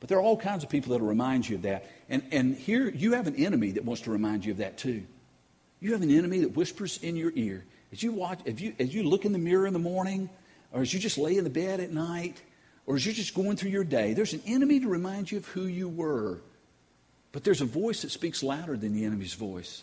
But 0.00 0.08
there 0.08 0.18
are 0.18 0.22
all 0.22 0.36
kinds 0.36 0.62
of 0.62 0.70
people 0.70 0.92
that 0.92 1.00
will 1.00 1.08
remind 1.08 1.48
you 1.48 1.56
of 1.56 1.62
that. 1.62 1.90
And, 2.08 2.22
and 2.30 2.54
here 2.54 2.88
you 2.88 3.12
have 3.12 3.26
an 3.26 3.36
enemy 3.36 3.72
that 3.72 3.84
wants 3.84 4.02
to 4.02 4.10
remind 4.10 4.44
you 4.44 4.52
of 4.52 4.58
that 4.58 4.76
too. 4.76 5.04
You 5.80 5.92
have 5.92 6.02
an 6.02 6.10
enemy 6.10 6.40
that 6.40 6.56
whispers 6.56 6.98
in 7.02 7.16
your 7.16 7.32
ear. 7.34 7.64
As 7.92 8.02
you 8.02 8.12
watch, 8.12 8.40
if 8.44 8.60
you, 8.60 8.74
as 8.78 8.94
you 8.94 9.04
look 9.04 9.24
in 9.24 9.32
the 9.32 9.38
mirror 9.38 9.66
in 9.66 9.72
the 9.72 9.78
morning, 9.78 10.28
or 10.72 10.82
as 10.82 10.92
you 10.92 11.00
just 11.00 11.18
lay 11.18 11.36
in 11.36 11.44
the 11.44 11.50
bed 11.50 11.80
at 11.80 11.92
night, 11.92 12.42
or 12.86 12.96
as 12.96 13.04
you're 13.04 13.14
just 13.14 13.34
going 13.34 13.56
through 13.56 13.70
your 13.70 13.84
day, 13.84 14.12
there's 14.12 14.32
an 14.32 14.42
enemy 14.46 14.80
to 14.80 14.88
remind 14.88 15.30
you 15.30 15.38
of 15.38 15.46
who 15.46 15.62
you 15.62 15.88
were. 15.88 16.40
But 17.32 17.44
there's 17.44 17.60
a 17.60 17.66
voice 17.66 18.02
that 18.02 18.10
speaks 18.10 18.42
louder 18.42 18.76
than 18.76 18.94
the 18.94 19.04
enemy's 19.04 19.34
voice. 19.34 19.82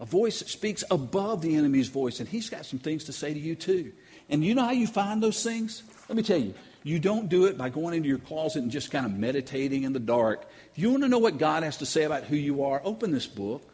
A 0.00 0.04
voice 0.04 0.40
that 0.40 0.48
speaks 0.48 0.82
above 0.90 1.40
the 1.40 1.54
enemy's 1.56 1.88
voice, 1.88 2.20
and 2.20 2.28
he's 2.28 2.50
got 2.50 2.66
some 2.66 2.78
things 2.78 3.04
to 3.04 3.12
say 3.12 3.32
to 3.32 3.40
you 3.40 3.54
too. 3.54 3.92
And 4.28 4.44
you 4.44 4.54
know 4.54 4.64
how 4.64 4.72
you 4.72 4.86
find 4.86 5.22
those 5.22 5.42
things? 5.42 5.82
Let 6.08 6.16
me 6.16 6.22
tell 6.22 6.38
you. 6.38 6.54
You 6.84 6.98
don't 6.98 7.30
do 7.30 7.46
it 7.46 7.56
by 7.56 7.70
going 7.70 7.94
into 7.94 8.08
your 8.08 8.18
closet 8.18 8.62
and 8.62 8.70
just 8.70 8.90
kind 8.90 9.06
of 9.06 9.12
meditating 9.12 9.84
in 9.84 9.94
the 9.94 9.98
dark. 9.98 10.46
If 10.70 10.78
you 10.78 10.90
want 10.90 11.02
to 11.02 11.08
know 11.08 11.18
what 11.18 11.38
God 11.38 11.62
has 11.62 11.78
to 11.78 11.86
say 11.86 12.04
about 12.04 12.24
who 12.24 12.36
you 12.36 12.64
are, 12.64 12.80
open 12.84 13.10
this 13.10 13.26
book. 13.26 13.68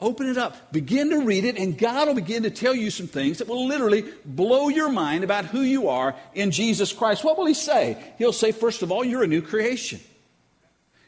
Open 0.00 0.26
it 0.26 0.36
up. 0.36 0.72
Begin 0.72 1.10
to 1.10 1.20
read 1.20 1.44
it, 1.44 1.56
and 1.56 1.78
God 1.78 2.08
will 2.08 2.16
begin 2.16 2.42
to 2.42 2.50
tell 2.50 2.74
you 2.74 2.90
some 2.90 3.06
things 3.06 3.38
that 3.38 3.46
will 3.46 3.68
literally 3.68 4.04
blow 4.24 4.68
your 4.68 4.90
mind 4.90 5.22
about 5.22 5.44
who 5.44 5.60
you 5.60 5.88
are 5.88 6.16
in 6.34 6.50
Jesus 6.50 6.92
Christ. 6.92 7.22
What 7.22 7.38
will 7.38 7.46
He 7.46 7.54
say? 7.54 7.96
He'll 8.18 8.32
say, 8.32 8.50
first 8.50 8.82
of 8.82 8.90
all, 8.90 9.04
you're 9.04 9.22
a 9.22 9.28
new 9.28 9.42
creation. 9.42 10.00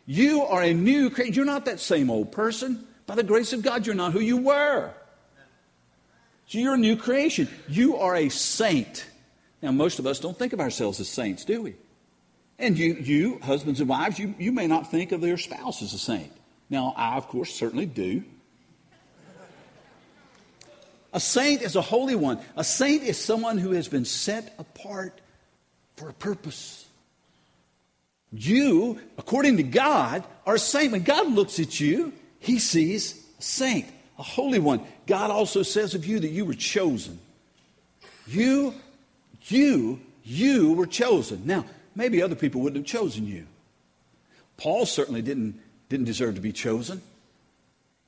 You 0.06 0.42
are 0.42 0.62
a 0.62 0.73
new 0.73 1.11
creation. 1.11 1.34
You're 1.34 1.44
not 1.44 1.64
that 1.64 1.80
same 1.80 2.08
old 2.08 2.30
person. 2.30 2.87
By 3.06 3.16
the 3.16 3.25
grace 3.25 3.52
of 3.52 3.62
God, 3.62 3.84
you're 3.84 3.96
not 3.96 4.12
who 4.12 4.20
you 4.20 4.37
were. 4.37 4.92
So 6.46 6.58
you're 6.58 6.75
a 6.75 6.78
new 6.78 6.96
creation. 6.96 7.49
You 7.66 7.96
are 7.96 8.14
a 8.14 8.28
saint. 8.28 9.06
Now, 9.64 9.73
most 9.73 9.99
of 9.99 10.06
us 10.06 10.21
don't 10.21 10.38
think 10.38 10.52
of 10.52 10.61
ourselves 10.61 11.00
as 11.00 11.09
saints, 11.09 11.47
do 11.47 11.62
we? 11.62 11.75
And 12.59 12.78
you, 12.78 12.92
you, 13.00 13.38
husbands 13.38 13.80
and 13.80 13.88
wives, 13.88 14.18
you, 14.18 14.35
you 14.38 14.52
may 14.52 14.66
not 14.66 14.90
think 14.90 15.11
of 15.11 15.23
your 15.23 15.38
spouse 15.38 15.80
as 15.80 15.94
a 15.94 15.99
saint. 15.99 16.30
Now, 16.68 16.92
I, 16.99 17.16
of 17.16 17.28
course, 17.28 17.54
certainly 17.54 17.87
do. 17.87 18.25
A 21.14 21.18
saint 21.18 21.62
is 21.62 21.76
a 21.76 21.80
holy 21.80 22.14
one. 22.14 22.40
A 22.59 22.62
saint 22.62 23.04
is 23.04 23.16
someone 23.16 23.56
who 23.56 23.71
has 23.71 23.88
been 23.88 24.04
set 24.04 24.54
apart 24.59 25.18
for 25.97 26.11
a 26.11 26.12
purpose. 26.12 26.87
You, 28.35 29.00
according 29.16 29.56
to 29.56 29.62
God, 29.62 30.25
are 30.44 30.56
a 30.56 30.59
saint. 30.59 30.92
When 30.92 31.04
God 31.04 31.33
looks 31.33 31.59
at 31.59 31.80
you, 31.80 32.12
he 32.38 32.59
sees 32.59 33.25
a 33.38 33.42
saint, 33.42 33.87
a 34.18 34.23
holy 34.23 34.59
one. 34.59 34.83
God 35.06 35.30
also 35.30 35.62
says 35.62 35.94
of 35.94 36.04
you 36.04 36.21
that 36.21 36.28
you 36.28 36.44
were 36.44 36.52
chosen. 36.52 37.18
You, 38.26 38.75
you, 39.48 40.00
you 40.22 40.72
were 40.72 40.86
chosen. 40.86 41.42
Now, 41.44 41.64
maybe 41.94 42.22
other 42.22 42.34
people 42.34 42.60
wouldn't 42.60 42.86
have 42.86 43.00
chosen 43.00 43.26
you. 43.26 43.46
Paul 44.56 44.86
certainly 44.86 45.22
didn't, 45.22 45.60
didn't 45.88 46.06
deserve 46.06 46.36
to 46.36 46.40
be 46.40 46.52
chosen. 46.52 47.02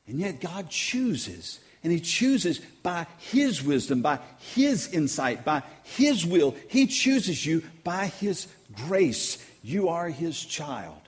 And 0.07 0.19
yet 0.19 0.41
God 0.41 0.71
chooses. 0.71 1.59
And 1.83 1.93
He 1.93 2.01
chooses 2.01 2.59
by 2.83 3.07
His 3.19 3.63
wisdom, 3.63 4.03
by 4.03 4.21
His 4.39 4.93
insight, 4.93 5.45
by 5.45 5.63
His 5.83 6.25
will. 6.25 6.55
He 6.69 6.87
chooses 6.87 7.45
you 7.45 7.63
by 7.85 8.07
His 8.07 8.49
grace. 8.87 9.45
You 9.63 9.89
are 9.89 10.09
His 10.09 10.43
child. 10.43 11.01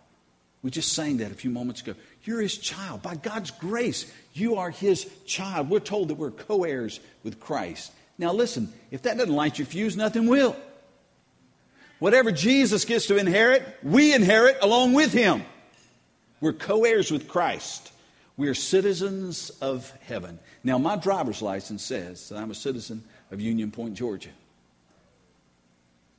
We 0.63 0.71
just 0.71 0.93
sang 0.93 1.19
that 1.19 1.31
a 1.31 1.37
few 1.37 1.51
moments 1.51 1.81
ago. 1.81 1.95
You're 2.25 2.43
His 2.43 2.59
child. 2.59 3.03
By 3.03 3.15
God's 3.15 3.51
grace, 3.53 4.13
you 4.35 4.57
are 4.57 4.71
His 4.71 5.09
child. 5.25 5.71
We're 5.71 5.81
told 5.81 6.09
that 6.09 6.17
we're 6.17 6.31
co 6.31 6.65
heirs 6.65 7.01
with 7.23 7.41
Christ. 7.41 7.93
Now, 8.19 8.33
listen, 8.33 8.73
if 8.91 9.03
that 9.03 9.17
doesn't 9.17 9.35
light 9.35 9.59
your 9.59 9.67
fuse, 9.67 9.97
nothing 9.97 10.27
will. 10.27 10.57
Whatever 12.01 12.33
Jesus 12.33 12.85
gets 12.85 13.07
to 13.07 13.17
inherit, 13.17 13.65
we 13.83 14.13
inherit 14.13 14.59
along 14.61 14.93
with 14.93 15.13
him. 15.13 15.43
We're 16.41 16.53
co 16.53 16.85
heirs 16.85 17.11
with 17.11 17.29
Christ. 17.29 17.93
We 18.37 18.49
are 18.49 18.55
citizens 18.55 19.51
of 19.61 19.91
heaven. 20.03 20.39
Now, 20.63 20.79
my 20.79 20.97
driver's 20.97 21.43
license 21.43 21.83
says 21.83 22.29
that 22.29 22.39
I'm 22.39 22.51
a 22.51 22.55
citizen 22.55 23.03
of 23.33 23.41
Union 23.41 23.71
Point, 23.71 23.95
Georgia. 23.95 24.31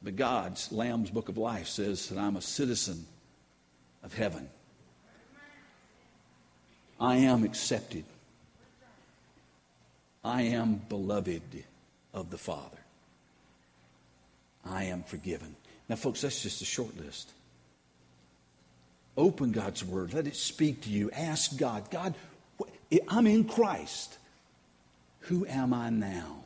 But 0.04 0.16
God's 0.16 0.72
Lamb's 0.72 1.10
Book 1.12 1.30
of 1.30 1.38
Life 1.38 1.68
says 1.68 2.10
that 2.10 2.18
I'm 2.18 2.36
a 2.36 2.42
citizen 2.42 3.06
of 4.04 4.14
heaven. 4.14 4.50
I 7.00 7.18
am 7.18 7.44
accepted. 7.44 8.04
I 10.24 10.42
am 10.44 10.82
beloved 10.90 11.64
of 12.14 12.30
the 12.30 12.38
Father. 12.38 12.78
I 14.66 14.86
am 14.86 15.04
forgiven. 15.04 15.56
Now, 15.88 15.96
folks, 15.96 16.22
that's 16.22 16.42
just 16.42 16.62
a 16.62 16.66
short 16.66 16.98
list. 16.98 17.32
Open 19.18 19.52
God's 19.52 19.84
Word. 19.84 20.14
Let 20.14 20.28
it 20.28 20.36
speak 20.36 20.82
to 20.82 20.90
you. 20.90 21.12
Ask 21.12 21.58
God, 21.58 21.90
God, 21.90 22.14
I'm 23.08 23.28
in 23.28 23.46
Christ. 23.46 24.18
Who 25.22 25.46
am 25.46 25.74
I 25.74 25.90
now? 25.90 26.38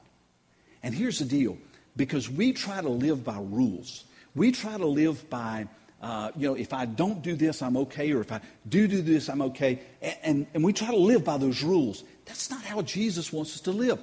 And 0.81 0.93
here's 0.93 1.19
the 1.19 1.25
deal 1.25 1.57
because 1.95 2.29
we 2.29 2.53
try 2.53 2.81
to 2.81 2.89
live 2.89 3.23
by 3.23 3.37
rules, 3.37 4.03
we 4.35 4.51
try 4.51 4.77
to 4.77 4.87
live 4.87 5.29
by. 5.29 5.67
Uh, 6.01 6.31
you 6.35 6.45
know, 6.45 6.55
if 6.55 6.73
I 6.73 6.83
don't 6.83 7.21
do 7.21 7.33
this, 7.33 7.61
I'm 7.61 7.77
okay, 7.77 8.11
or 8.11 8.19
if 8.19 8.29
I 8.29 8.41
do 8.67 8.89
do 8.89 9.01
this, 9.01 9.29
I'm 9.29 9.41
okay. 9.43 9.79
And, 10.01 10.17
and, 10.21 10.47
and 10.55 10.61
we 10.61 10.73
try 10.73 10.89
to 10.89 10.97
live 10.97 11.23
by 11.23 11.37
those 11.37 11.63
rules. 11.63 12.03
That's 12.25 12.51
not 12.51 12.61
how 12.61 12.81
Jesus 12.81 13.31
wants 13.31 13.55
us 13.55 13.61
to 13.61 13.71
live. 13.71 13.99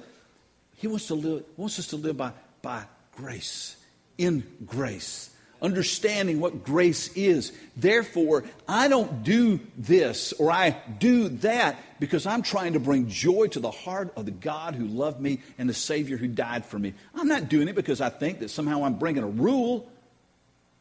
He 0.81 0.87
wants, 0.87 1.07
to 1.07 1.15
live, 1.15 1.43
wants 1.55 1.79
us 1.79 1.87
to 1.87 1.95
live 1.95 2.17
by, 2.17 2.33
by 2.61 2.83
grace, 3.15 3.77
in 4.17 4.43
grace 4.65 5.31
understanding 5.61 6.39
what 6.39 6.63
grace 6.63 7.09
is. 7.15 7.51
Therefore, 7.77 8.43
I 8.67 8.87
don't 8.87 9.23
do 9.23 9.59
this 9.77 10.33
or 10.33 10.51
I 10.51 10.75
do 10.99 11.29
that 11.29 11.77
because 11.99 12.25
I'm 12.25 12.41
trying 12.41 12.73
to 12.73 12.79
bring 12.79 13.07
joy 13.07 13.47
to 13.47 13.59
the 13.59 13.71
heart 13.71 14.11
of 14.15 14.25
the 14.25 14.31
God 14.31 14.75
who 14.75 14.85
loved 14.85 15.21
me 15.21 15.39
and 15.57 15.69
the 15.69 15.73
Savior 15.73 16.17
who 16.17 16.27
died 16.27 16.65
for 16.65 16.79
me. 16.79 16.93
I'm 17.13 17.27
not 17.27 17.49
doing 17.49 17.67
it 17.67 17.75
because 17.75 18.01
I 18.01 18.09
think 18.09 18.39
that 18.39 18.49
somehow 18.49 18.83
I'm 18.83 18.95
bringing 18.95 19.23
a 19.23 19.27
rule. 19.27 19.89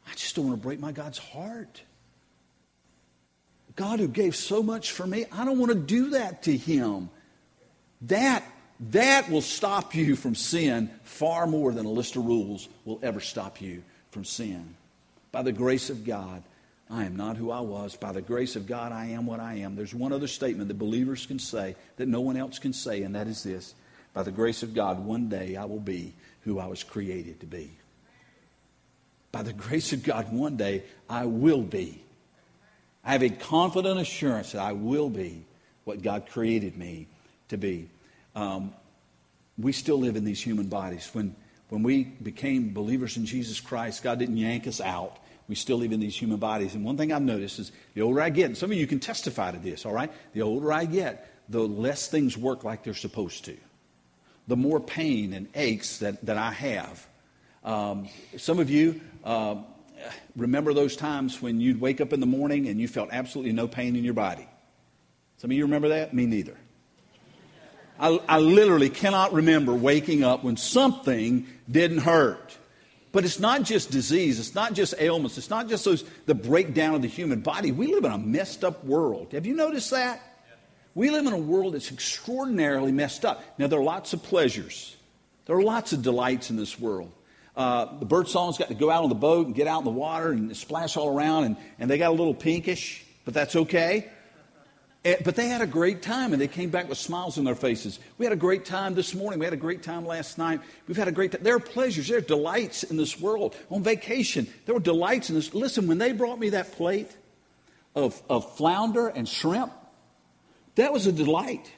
I 0.08 0.14
just 0.14 0.34
don't 0.34 0.48
want 0.48 0.60
to 0.60 0.66
break 0.66 0.80
my 0.80 0.92
God's 0.92 1.18
heart. 1.18 1.82
God 3.76 4.00
who 4.00 4.08
gave 4.08 4.34
so 4.34 4.62
much 4.62 4.92
for 4.92 5.06
me, 5.06 5.26
I 5.30 5.44
don't 5.44 5.58
want 5.58 5.72
to 5.72 5.78
do 5.78 6.10
that 6.10 6.44
to 6.44 6.56
him. 6.56 7.10
That 8.02 8.42
that 8.88 9.28
will 9.28 9.42
stop 9.42 9.94
you 9.94 10.16
from 10.16 10.34
sin 10.34 10.90
far 11.02 11.46
more 11.46 11.72
than 11.72 11.84
a 11.84 11.90
list 11.90 12.16
of 12.16 12.24
rules 12.24 12.68
will 12.84 12.98
ever 13.02 13.20
stop 13.20 13.60
you 13.60 13.82
from 14.10 14.24
sin. 14.24 14.74
By 15.32 15.42
the 15.42 15.52
grace 15.52 15.90
of 15.90 16.04
God, 16.04 16.42
I 16.88 17.04
am 17.04 17.16
not 17.16 17.36
who 17.36 17.50
I 17.50 17.60
was. 17.60 17.94
By 17.94 18.12
the 18.12 18.22
grace 18.22 18.56
of 18.56 18.66
God, 18.66 18.90
I 18.90 19.06
am 19.06 19.26
what 19.26 19.38
I 19.38 19.54
am. 19.54 19.76
There's 19.76 19.94
one 19.94 20.12
other 20.12 20.26
statement 20.26 20.68
that 20.68 20.78
believers 20.78 21.26
can 21.26 21.38
say 21.38 21.76
that 21.96 22.08
no 22.08 22.20
one 22.20 22.36
else 22.36 22.58
can 22.58 22.72
say, 22.72 23.02
and 23.02 23.14
that 23.14 23.28
is 23.28 23.42
this 23.42 23.74
By 24.14 24.22
the 24.22 24.32
grace 24.32 24.62
of 24.62 24.74
God, 24.74 25.04
one 25.04 25.28
day 25.28 25.56
I 25.56 25.66
will 25.66 25.78
be 25.78 26.14
who 26.42 26.58
I 26.58 26.66
was 26.66 26.82
created 26.82 27.40
to 27.40 27.46
be. 27.46 27.70
By 29.30 29.42
the 29.42 29.52
grace 29.52 29.92
of 29.92 30.02
God, 30.02 30.32
one 30.32 30.56
day 30.56 30.82
I 31.08 31.26
will 31.26 31.62
be. 31.62 32.02
I 33.04 33.12
have 33.12 33.22
a 33.22 33.30
confident 33.30 34.00
assurance 34.00 34.52
that 34.52 34.60
I 34.60 34.72
will 34.72 35.08
be 35.08 35.44
what 35.84 36.02
God 36.02 36.28
created 36.28 36.76
me 36.76 37.06
to 37.48 37.56
be. 37.56 37.88
Um, 38.34 38.72
we 39.58 39.72
still 39.72 39.98
live 39.98 40.16
in 40.16 40.24
these 40.24 40.40
human 40.40 40.66
bodies. 40.68 41.10
When 41.12 41.34
when 41.70 41.84
we 41.84 42.02
became 42.02 42.74
believers 42.74 43.16
in 43.16 43.24
Jesus 43.24 43.60
Christ, 43.60 44.02
God 44.02 44.18
didn't 44.18 44.36
yank 44.36 44.66
us 44.66 44.80
out. 44.80 45.18
We 45.48 45.54
still 45.54 45.78
live 45.78 45.92
in 45.92 46.00
these 46.00 46.16
human 46.16 46.38
bodies. 46.38 46.74
And 46.74 46.84
one 46.84 46.96
thing 46.96 47.12
I've 47.12 47.22
noticed 47.22 47.58
is 47.58 47.72
the 47.94 48.02
older 48.02 48.20
I 48.20 48.30
get, 48.30 48.46
and 48.46 48.58
some 48.58 48.70
of 48.70 48.76
you 48.76 48.86
can 48.86 49.00
testify 49.00 49.52
to 49.52 49.58
this, 49.58 49.86
all 49.86 49.92
right? 49.92 50.12
The 50.32 50.42
older 50.42 50.72
I 50.72 50.84
get, 50.84 51.32
the 51.48 51.60
less 51.60 52.08
things 52.08 52.36
work 52.36 52.64
like 52.64 52.82
they're 52.82 52.92
supposed 52.94 53.44
to. 53.46 53.56
The 54.48 54.56
more 54.56 54.80
pain 54.80 55.32
and 55.32 55.48
aches 55.54 55.98
that, 55.98 56.24
that 56.26 56.36
I 56.36 56.50
have. 56.50 57.06
Um, 57.62 58.08
some 58.36 58.58
of 58.58 58.68
you 58.68 59.00
um, 59.24 59.64
remember 60.36 60.74
those 60.74 60.96
times 60.96 61.40
when 61.40 61.60
you'd 61.60 61.80
wake 61.80 62.00
up 62.00 62.12
in 62.12 62.18
the 62.18 62.26
morning 62.26 62.66
and 62.66 62.80
you 62.80 62.88
felt 62.88 63.10
absolutely 63.12 63.52
no 63.52 63.68
pain 63.68 63.94
in 63.94 64.02
your 64.02 64.14
body. 64.14 64.48
Some 65.36 65.50
of 65.52 65.56
you 65.56 65.64
remember 65.64 65.90
that? 65.90 66.14
Me 66.14 66.26
neither. 66.26 66.56
I, 68.00 68.18
I 68.28 68.38
literally 68.38 68.88
cannot 68.88 69.34
remember 69.34 69.74
waking 69.74 70.24
up 70.24 70.42
when 70.42 70.56
something 70.56 71.46
didn't 71.70 71.98
hurt. 71.98 72.56
But 73.12 73.24
it's 73.24 73.38
not 73.38 73.64
just 73.64 73.90
disease, 73.90 74.38
it's 74.38 74.54
not 74.54 74.72
just 74.72 74.94
ailments, 74.98 75.36
it's 75.36 75.50
not 75.50 75.68
just 75.68 75.84
those 75.84 76.04
the 76.26 76.34
breakdown 76.34 76.94
of 76.94 77.02
the 77.02 77.08
human 77.08 77.40
body. 77.40 77.72
We 77.72 77.88
live 77.88 78.04
in 78.04 78.12
a 78.12 78.18
messed 78.18 78.64
up 78.64 78.84
world. 78.84 79.32
Have 79.32 79.46
you 79.46 79.54
noticed 79.54 79.90
that? 79.90 80.22
We 80.94 81.10
live 81.10 81.26
in 81.26 81.32
a 81.32 81.38
world 81.38 81.74
that's 81.74 81.92
extraordinarily 81.92 82.92
messed 82.92 83.24
up. 83.24 83.42
Now 83.58 83.66
there 83.66 83.80
are 83.80 83.84
lots 83.84 84.12
of 84.12 84.22
pleasures. 84.22 84.96
There 85.46 85.56
are 85.56 85.62
lots 85.62 85.92
of 85.92 86.02
delights 86.02 86.50
in 86.50 86.56
this 86.56 86.78
world. 86.78 87.12
Uh, 87.56 87.98
the 87.98 88.06
bird 88.06 88.28
songs 88.28 88.56
got 88.56 88.68
to 88.68 88.74
go 88.74 88.90
out 88.90 89.02
on 89.02 89.08
the 89.08 89.14
boat 89.16 89.46
and 89.46 89.54
get 89.54 89.66
out 89.66 89.80
in 89.80 89.84
the 89.84 89.90
water 89.90 90.30
and 90.30 90.56
splash 90.56 90.96
all 90.96 91.14
around, 91.14 91.44
and, 91.44 91.56
and 91.78 91.90
they 91.90 91.98
got 91.98 92.10
a 92.10 92.14
little 92.14 92.34
pinkish, 92.34 93.04
but 93.24 93.34
that's 93.34 93.56
okay. 93.56 94.08
Eh, 95.02 95.16
but 95.24 95.34
they 95.34 95.48
had 95.48 95.62
a 95.62 95.66
great 95.66 96.02
time 96.02 96.32
and 96.32 96.40
they 96.40 96.48
came 96.48 96.68
back 96.68 96.88
with 96.88 96.98
smiles 96.98 97.38
on 97.38 97.44
their 97.44 97.54
faces. 97.54 97.98
We 98.18 98.26
had 98.26 98.34
a 98.34 98.36
great 98.36 98.66
time 98.66 98.94
this 98.94 99.14
morning. 99.14 99.38
We 99.38 99.46
had 99.46 99.54
a 99.54 99.58
great 99.58 99.82
time 99.82 100.04
last 100.04 100.36
night. 100.36 100.60
We've 100.86 100.96
had 100.96 101.08
a 101.08 101.12
great 101.12 101.32
time. 101.32 101.42
There 101.42 101.56
are 101.56 101.60
pleasures, 101.60 102.08
there 102.08 102.18
are 102.18 102.22
delights 102.22 102.82
in 102.82 102.98
this 102.98 103.18
world. 103.18 103.56
On 103.70 103.82
vacation, 103.82 104.46
there 104.66 104.74
were 104.74 104.80
delights 104.80 105.30
in 105.30 105.36
this. 105.36 105.54
Listen, 105.54 105.86
when 105.86 105.96
they 105.96 106.12
brought 106.12 106.38
me 106.38 106.50
that 106.50 106.72
plate 106.72 107.10
of, 107.94 108.20
of 108.28 108.56
flounder 108.56 109.08
and 109.08 109.26
shrimp, 109.26 109.72
that 110.74 110.92
was 110.92 111.06
a 111.06 111.12
delight. 111.12 111.72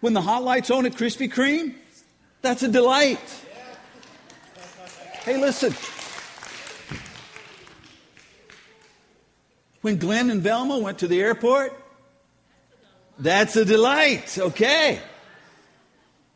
When 0.00 0.12
the 0.12 0.22
hot 0.22 0.44
lights 0.44 0.70
on 0.70 0.86
at 0.86 0.92
Krispy 0.92 1.30
Kreme, 1.30 1.74
that's 2.40 2.62
a 2.62 2.68
delight. 2.68 3.18
Hey, 5.24 5.38
listen. 5.38 5.74
When 9.80 9.96
Glenn 9.96 10.30
and 10.30 10.42
Velma 10.42 10.78
went 10.78 10.98
to 10.98 11.08
the 11.08 11.20
airport, 11.20 11.72
that's 13.18 13.56
a 13.56 13.64
delight. 13.64 14.38
Okay. 14.38 14.98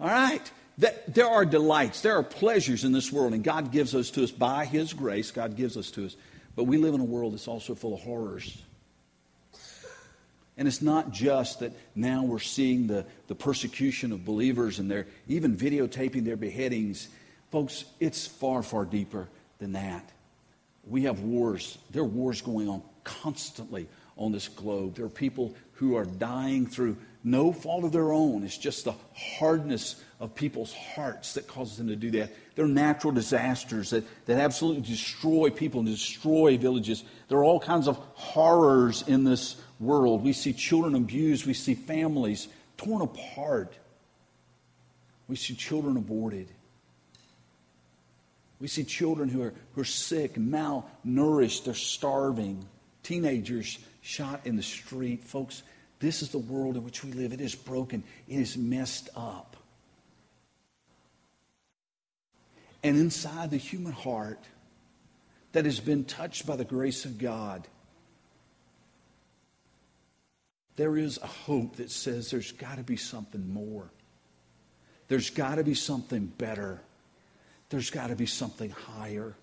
All 0.00 0.08
right. 0.08 0.50
That, 0.78 1.14
there 1.14 1.28
are 1.28 1.44
delights, 1.44 2.00
there 2.00 2.16
are 2.16 2.24
pleasures 2.24 2.82
in 2.82 2.90
this 2.90 3.12
world, 3.12 3.32
and 3.32 3.44
God 3.44 3.70
gives 3.70 3.92
those 3.92 4.10
to 4.12 4.24
us 4.24 4.32
by 4.32 4.64
His 4.64 4.92
grace. 4.92 5.30
God 5.30 5.56
gives 5.56 5.76
us 5.76 5.90
to 5.92 6.06
us. 6.06 6.16
But 6.56 6.64
we 6.64 6.78
live 6.78 6.94
in 6.94 7.00
a 7.00 7.04
world 7.04 7.32
that's 7.32 7.46
also 7.46 7.74
full 7.74 7.94
of 7.94 8.00
horrors. 8.00 8.60
And 10.56 10.68
it's 10.68 10.82
not 10.82 11.10
just 11.10 11.60
that 11.60 11.72
now 11.94 12.22
we're 12.22 12.38
seeing 12.38 12.86
the, 12.86 13.06
the 13.26 13.34
persecution 13.34 14.12
of 14.12 14.24
believers 14.24 14.78
and 14.78 14.88
they're 14.88 15.06
even 15.26 15.56
videotaping 15.56 16.24
their 16.24 16.36
beheadings. 16.36 17.08
Folks, 17.50 17.84
it's 17.98 18.26
far, 18.26 18.62
far 18.62 18.84
deeper 18.84 19.28
than 19.58 19.72
that. 19.72 20.08
We 20.86 21.04
have 21.04 21.20
wars. 21.20 21.76
There 21.90 22.02
are 22.02 22.06
wars 22.06 22.40
going 22.40 22.68
on 22.68 22.82
constantly 23.04 23.86
on 24.16 24.32
this 24.32 24.48
globe. 24.48 24.96
There 24.96 25.04
are 25.04 25.10
people 25.10 25.54
who 25.74 25.96
are 25.96 26.04
dying 26.04 26.66
through 26.66 26.96
no 27.22 27.52
fault 27.52 27.84
of 27.84 27.92
their 27.92 28.12
own. 28.12 28.44
It's 28.44 28.58
just 28.58 28.84
the 28.84 28.94
hardness 29.14 30.02
of 30.20 30.34
people's 30.34 30.72
hearts 30.72 31.34
that 31.34 31.46
causes 31.48 31.78
them 31.78 31.88
to 31.88 31.96
do 31.96 32.10
that. 32.12 32.32
There 32.54 32.64
are 32.64 32.68
natural 32.68 33.12
disasters 33.12 33.90
that, 33.90 34.04
that 34.26 34.38
absolutely 34.38 34.82
destroy 34.82 35.50
people 35.50 35.80
and 35.80 35.88
destroy 35.88 36.56
villages. 36.58 37.02
There 37.28 37.38
are 37.38 37.44
all 37.44 37.60
kinds 37.60 37.88
of 37.88 37.96
horrors 38.14 39.02
in 39.08 39.24
this 39.24 39.56
world. 39.80 40.22
We 40.22 40.34
see 40.34 40.52
children 40.52 40.94
abused, 40.94 41.46
we 41.46 41.54
see 41.54 41.74
families 41.74 42.48
torn 42.76 43.02
apart, 43.02 43.74
we 45.26 45.36
see 45.36 45.54
children 45.54 45.96
aborted. 45.96 46.48
We 48.60 48.68
see 48.68 48.84
children 48.84 49.28
who 49.28 49.42
are, 49.42 49.52
who 49.74 49.80
are 49.80 49.84
sick, 49.84 50.34
malnourished, 50.34 51.64
they're 51.64 51.74
starving, 51.74 52.64
teenagers 53.04 53.78
shot 54.02 54.40
in 54.44 54.56
the 54.56 54.62
street. 54.62 55.22
Folks, 55.22 55.62
this 56.00 56.22
is 56.22 56.30
the 56.30 56.38
world 56.38 56.76
in 56.76 56.84
which 56.84 57.04
we 57.04 57.12
live. 57.12 57.32
It 57.32 57.40
is 57.40 57.54
broken, 57.54 58.02
it 58.28 58.36
is 58.36 58.56
messed 58.56 59.08
up. 59.16 59.56
And 62.82 62.98
inside 62.98 63.50
the 63.50 63.56
human 63.56 63.92
heart 63.92 64.40
that 65.52 65.64
has 65.64 65.80
been 65.80 66.04
touched 66.04 66.46
by 66.46 66.56
the 66.56 66.64
grace 66.64 67.06
of 67.06 67.16
God, 67.16 67.66
there 70.76 70.96
is 70.98 71.18
a 71.22 71.26
hope 71.26 71.76
that 71.76 71.90
says 71.90 72.30
there's 72.30 72.52
got 72.52 72.76
to 72.76 72.82
be 72.82 72.96
something 72.96 73.52
more. 73.52 73.88
There's 75.08 75.30
got 75.30 75.54
to 75.54 75.64
be 75.64 75.74
something 75.74 76.26
better. 76.26 76.80
There's 77.70 77.90
got 77.90 78.08
to 78.08 78.16
be 78.16 78.26
something 78.26 78.70
higher. 78.70 79.34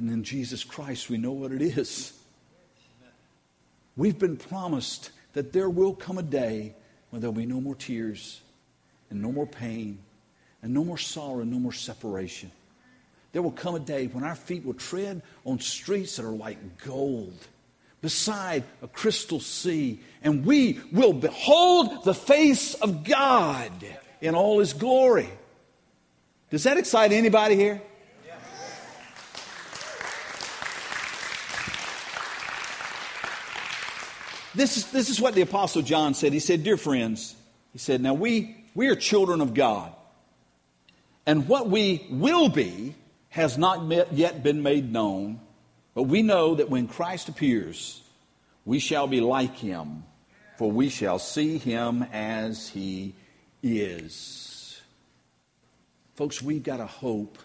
And 0.00 0.08
in 0.08 0.24
Jesus 0.24 0.64
Christ, 0.64 1.10
we 1.10 1.18
know 1.18 1.32
what 1.32 1.52
it 1.52 1.60
is. 1.60 2.18
We've 3.98 4.18
been 4.18 4.38
promised 4.38 5.10
that 5.34 5.52
there 5.52 5.68
will 5.68 5.92
come 5.92 6.16
a 6.16 6.22
day 6.22 6.74
when 7.10 7.20
there'll 7.20 7.34
be 7.34 7.44
no 7.44 7.60
more 7.60 7.74
tears 7.74 8.40
and 9.10 9.20
no 9.20 9.30
more 9.30 9.44
pain 9.46 9.98
and 10.62 10.72
no 10.72 10.84
more 10.84 10.96
sorrow 10.96 11.40
and 11.40 11.50
no 11.50 11.58
more 11.58 11.74
separation. 11.74 12.50
There 13.32 13.42
will 13.42 13.50
come 13.50 13.74
a 13.74 13.78
day 13.78 14.06
when 14.06 14.24
our 14.24 14.34
feet 14.34 14.64
will 14.64 14.72
tread 14.72 15.20
on 15.44 15.60
streets 15.60 16.16
that 16.16 16.24
are 16.24 16.30
like 16.30 16.82
gold 16.82 17.36
beside 18.00 18.64
a 18.80 18.88
crystal 18.88 19.38
sea, 19.38 20.00
and 20.22 20.46
we 20.46 20.80
will 20.92 21.12
behold 21.12 22.04
the 22.04 22.14
face 22.14 22.72
of 22.72 23.04
God 23.04 23.70
in 24.22 24.34
all 24.34 24.60
his 24.60 24.72
glory. 24.72 25.28
Does 26.48 26.64
that 26.64 26.78
excite 26.78 27.12
anybody 27.12 27.54
here? 27.54 27.82
This 34.54 34.76
is, 34.76 34.90
this 34.90 35.10
is 35.10 35.20
what 35.20 35.34
the 35.34 35.42
Apostle 35.42 35.82
John 35.82 36.14
said. 36.14 36.32
He 36.32 36.40
said, 36.40 36.64
Dear 36.64 36.76
friends, 36.76 37.36
he 37.72 37.78
said, 37.78 38.00
Now 38.00 38.14
we, 38.14 38.64
we 38.74 38.88
are 38.88 38.96
children 38.96 39.40
of 39.40 39.54
God. 39.54 39.92
And 41.26 41.46
what 41.46 41.68
we 41.70 42.06
will 42.10 42.48
be 42.48 42.94
has 43.28 43.56
not 43.56 44.12
yet 44.12 44.42
been 44.42 44.62
made 44.62 44.92
known, 44.92 45.40
but 45.94 46.04
we 46.04 46.22
know 46.22 46.56
that 46.56 46.68
when 46.68 46.88
Christ 46.88 47.28
appears, 47.28 48.02
we 48.64 48.80
shall 48.80 49.06
be 49.06 49.20
like 49.20 49.56
him, 49.56 50.04
for 50.58 50.70
we 50.70 50.88
shall 50.88 51.18
see 51.18 51.58
him 51.58 52.02
as 52.12 52.68
he 52.68 53.14
is. 53.62 54.80
Folks, 56.16 56.42
we've 56.42 56.62
got 56.62 56.80
a 56.80 56.86
hope, 56.86 57.38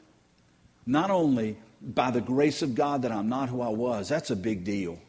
not 0.86 1.12
only 1.12 1.58
by 1.82 2.10
the 2.10 2.22
grace 2.22 2.62
of 2.62 2.74
God 2.74 3.04
that 3.04 3.12
I'm 3.12 3.30
not 3.30 3.50
who 3.50 3.62
I 3.62 3.70
was, 3.70 4.10
that's 4.10 4.32
a 4.32 4.36
big 4.36 4.64
deal. 4.64 5.00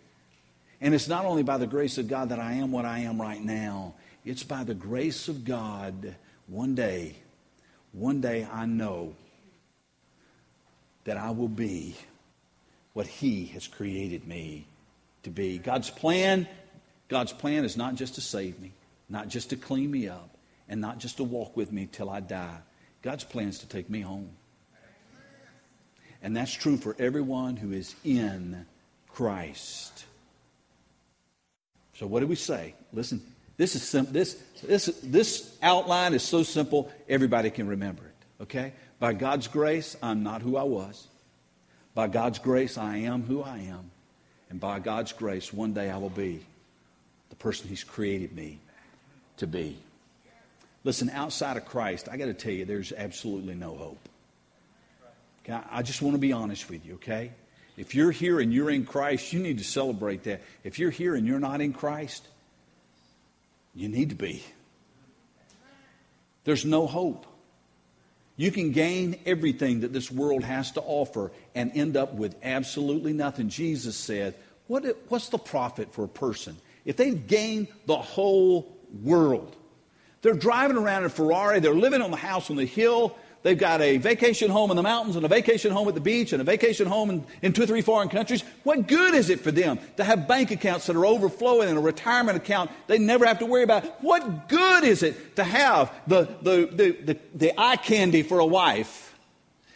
And 0.80 0.95
it's 0.95 1.09
not 1.09 1.25
only 1.25 1.42
by 1.42 1.59
the 1.59 1.66
grace 1.66 1.99
of 1.99 2.09
God 2.09 2.28
that 2.28 2.38
I 2.38 2.54
am 2.54 2.73
what 2.73 2.85
I 2.85 3.00
am 3.00 3.21
right 3.21 3.42
now, 3.42 3.95
it's 4.25 4.42
by 4.42 4.64
the 4.64 4.75
grace 4.75 5.28
of 5.28 5.45
God 5.45 6.14
one 6.47 6.75
day, 6.75 7.16
one 7.92 8.21
day 8.21 8.47
I 8.50 8.66
know 8.66 9.14
that 11.04 11.16
I 11.16 11.30
will 11.30 11.49
be 11.49 11.97
what 12.92 13.06
He 13.06 13.47
has 13.47 13.66
created 13.66 14.26
me 14.26 14.66
to 15.23 15.30
be. 15.30 15.59
God's 15.59 15.90
plan, 15.90 16.47
God's 17.09 17.33
plan 17.33 17.64
is 17.64 17.76
not 17.76 17.95
just 17.95 18.16
to 18.16 18.21
save 18.21 18.61
me, 18.61 18.73
not 19.08 19.28
just 19.28 19.50
to 19.50 19.56
clean 19.56 19.91
me 19.91 20.08
up, 20.08 20.36
and 20.69 20.80
not 20.80 20.99
just 20.99 21.19
to 21.19 21.25
walk 21.25 21.56
with 21.56 21.73
me 21.73 21.89
till 21.91 22.10
I 22.10 22.21
die. 22.21 22.58
God's 23.02 23.25
plan 23.25 23.49
is 23.49 23.60
to 23.60 23.69
take 23.69 23.89
me 23.89 24.00
home. 24.00 24.30
And 26.23 26.36
that's 26.36 26.52
true 26.52 26.76
for 26.76 26.97
everyone 26.99 27.56
who 27.56 27.73
is 27.73 27.95
in 28.04 28.67
Christ. 29.08 30.04
So 31.99 32.06
what 32.06 32.21
do 32.21 32.26
we 32.26 32.37
say? 32.37 32.75
Listen, 32.93 33.23
this 33.56 33.75
is 33.75 33.82
sim- 33.82 34.09
this 34.11 34.35
this 34.63 34.87
this 35.02 35.56
outline 35.63 36.13
is 36.13 36.23
so 36.23 36.43
simple 36.43 36.93
everybody 37.09 37.50
can 37.50 37.67
remember 37.67 38.02
it. 38.04 38.43
Okay? 38.43 38.73
By 38.99 39.15
God's 39.15 39.49
grace, 39.49 39.97
I'm 40.02 40.23
not 40.23 40.43
who 40.43 40.56
I 40.56 40.63
was. 40.63 41.06
By 41.95 42.09
God's 42.09 42.39
grace, 42.39 42.76
I 42.76 42.99
am 42.99 43.23
who 43.23 43.43
I 43.43 43.59
am. 43.59 43.91
And 44.50 44.61
by 44.61 44.78
God's 44.78 45.13
grace, 45.13 45.52
one 45.52 45.73
day 45.73 45.91
I 45.91 45.97
will 45.97 46.11
be 46.11 46.45
the 47.30 47.37
person 47.37 47.69
He's 47.69 47.85
created 47.85 48.35
me 48.35 48.59
to 49.39 49.47
be. 49.47 49.76
Listen, 50.85 51.11
outside 51.11 51.56
of 51.56 51.65
Christ, 51.65 52.09
I 52.11 52.17
got 52.17 52.26
to 52.26 52.35
tell 52.35 52.52
you, 52.52 52.65
there's 52.65 52.93
absolutely 52.93 53.54
no 53.54 53.75
hope. 53.75 54.09
Okay? 55.43 55.59
I 55.71 55.82
just 55.82 56.00
want 56.00 56.15
to 56.15 56.21
be 56.21 56.32
honest 56.32 56.71
with 56.71 56.87
you, 56.87 56.95
okay? 56.95 57.32
If 57.76 57.95
you're 57.95 58.10
here 58.10 58.41
and 58.41 58.52
you're 58.52 58.71
in 58.71 58.86
Christ, 58.86 59.32
you 59.32 59.41
need 59.41 59.58
to 59.58 59.65
celebrate 59.65 60.25
that. 60.25 60.43
If 60.65 60.78
you're 60.78 60.91
here 60.91 61.15
and 61.15 61.26
you're 61.26 61.41
not 61.41 61.60
in 61.60 61.73
Christ, 61.73 62.26
you 63.75 63.89
need 63.89 64.10
to 64.10 64.15
be. 64.15 64.43
There's 66.45 66.65
no 66.65 66.86
hope. 66.86 67.26
You 68.36 68.50
can 68.50 68.73
gain 68.73 69.19
everything 69.26 69.80
that 69.80 69.93
this 69.93 70.10
world 70.10 70.45
has 70.45 70.73
to 70.73 70.80
offer 70.80 71.32
and 71.54 71.73
end 71.75 71.97
up 71.97 72.15
with 72.15 72.36
absolutely 72.43 73.12
nothing. 73.12 73.49
Jesus 73.49 73.97
said, 73.97 74.34
what, 74.67 74.84
What's 75.08 75.28
the 75.28 75.39
profit 75.39 75.93
for 75.93 76.04
a 76.04 76.08
person? 76.08 76.56
If 76.84 76.97
they've 76.97 77.26
gained 77.26 77.69
the 77.86 77.97
whole 77.97 78.73
world, 79.02 79.56
they're 80.23 80.34
driving 80.34 80.76
around 80.76 81.02
in 81.02 81.06
a 81.06 81.10
Ferrari, 81.10 81.60
they're 81.60 81.75
living 81.75 82.02
on 82.02 82.10
the 82.10 82.17
house 82.17 82.50
on 82.50 82.56
the 82.56 82.65
hill, 82.65 83.17
They've 83.47 83.56
got 83.56 83.80
a 83.80 83.99
vacation 83.99 84.50
home 84.50 84.73
in 84.73 84.76
the 84.76 84.82
mountains 84.82 85.15
and 85.15 85.25
a 85.25 85.28
vacation 85.28 85.71
home 85.71 85.87
at 85.87 85.95
the 85.95 86.00
beach 86.00 86.32
and 86.32 86.41
a 86.41 86.45
vacation 86.45 86.89
home 86.89 87.11
in, 87.11 87.25
in 87.43 87.52
two 87.52 87.63
or 87.63 87.67
three 87.67 87.80
foreign 87.80 88.09
countries. 88.09 88.43
What 88.65 88.89
good 88.89 89.15
is 89.15 89.30
it 89.30 89.39
for 89.39 89.52
them 89.52 89.78
to 89.99 90.02
have 90.02 90.26
bank 90.26 90.50
accounts 90.50 90.87
that 90.87 90.97
are 90.97 91.06
overflowing 91.06 91.69
and 91.69 91.78
a 91.78 91.80
retirement 91.80 92.37
account 92.37 92.73
they 92.89 92.99
never 92.99 93.25
have 93.25 93.39
to 93.39 93.47
worry 93.47 93.63
about? 93.63 94.02
What 94.02 94.49
good 94.49 94.82
is 94.82 95.04
it 95.04 95.37
to 95.37 95.45
have 95.45 95.93
the, 96.09 96.23
the, 96.43 96.69
the, 96.73 96.91
the, 96.91 97.19
the 97.37 97.52
eye 97.56 97.76
candy 97.76 98.25
for 98.25 98.41
a 98.41 98.47
wife? 98.47 99.15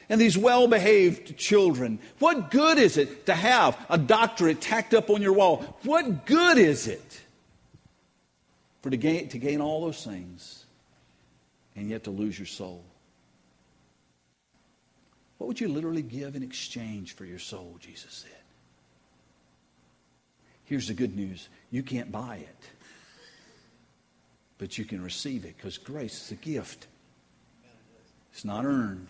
and 0.09 0.21
these 0.21 0.37
well 0.37 0.67
behaved 0.67 1.37
children. 1.37 2.01
What 2.19 2.51
good 2.51 2.77
is 2.77 2.97
it 2.97 3.27
to 3.27 3.35
have 3.35 3.79
a 3.89 3.99
doctorate 3.99 4.61
tacked 4.61 4.95
up 4.95 5.11
on 5.11 5.23
your 5.23 5.35
wall? 5.35 5.79
What 5.85 6.27
good 6.27 6.59
is 6.59 6.89
it 6.89 7.21
for 8.83 8.91
to 8.91 8.97
gain, 8.97 9.29
to 9.29 9.39
gain 9.39 9.61
all 9.61 9.83
those 9.83 10.05
things 10.05 10.65
and 11.77 11.89
yet 11.89 12.03
to 12.03 12.11
lose 12.11 12.37
your 12.37 12.47
soul? 12.47 12.83
What 15.51 15.55
would 15.55 15.63
you 15.63 15.75
literally 15.75 16.03
give 16.03 16.37
in 16.37 16.45
exchange 16.45 17.17
for 17.17 17.25
your 17.25 17.41
soul? 17.41 17.77
Jesus 17.81 18.13
said. 18.13 18.31
Here's 20.63 20.87
the 20.87 20.95
good 20.95 21.17
news 21.17 21.49
you 21.73 21.83
can't 21.83 22.13
buy 22.13 22.37
it, 22.37 22.71
but 24.59 24.79
you 24.79 24.85
can 24.85 25.03
receive 25.03 25.45
it 25.45 25.57
because 25.57 25.77
grace 25.77 26.23
is 26.23 26.31
a 26.31 26.37
gift, 26.37 26.87
it's 28.33 28.45
not 28.45 28.65
earned. 28.65 29.09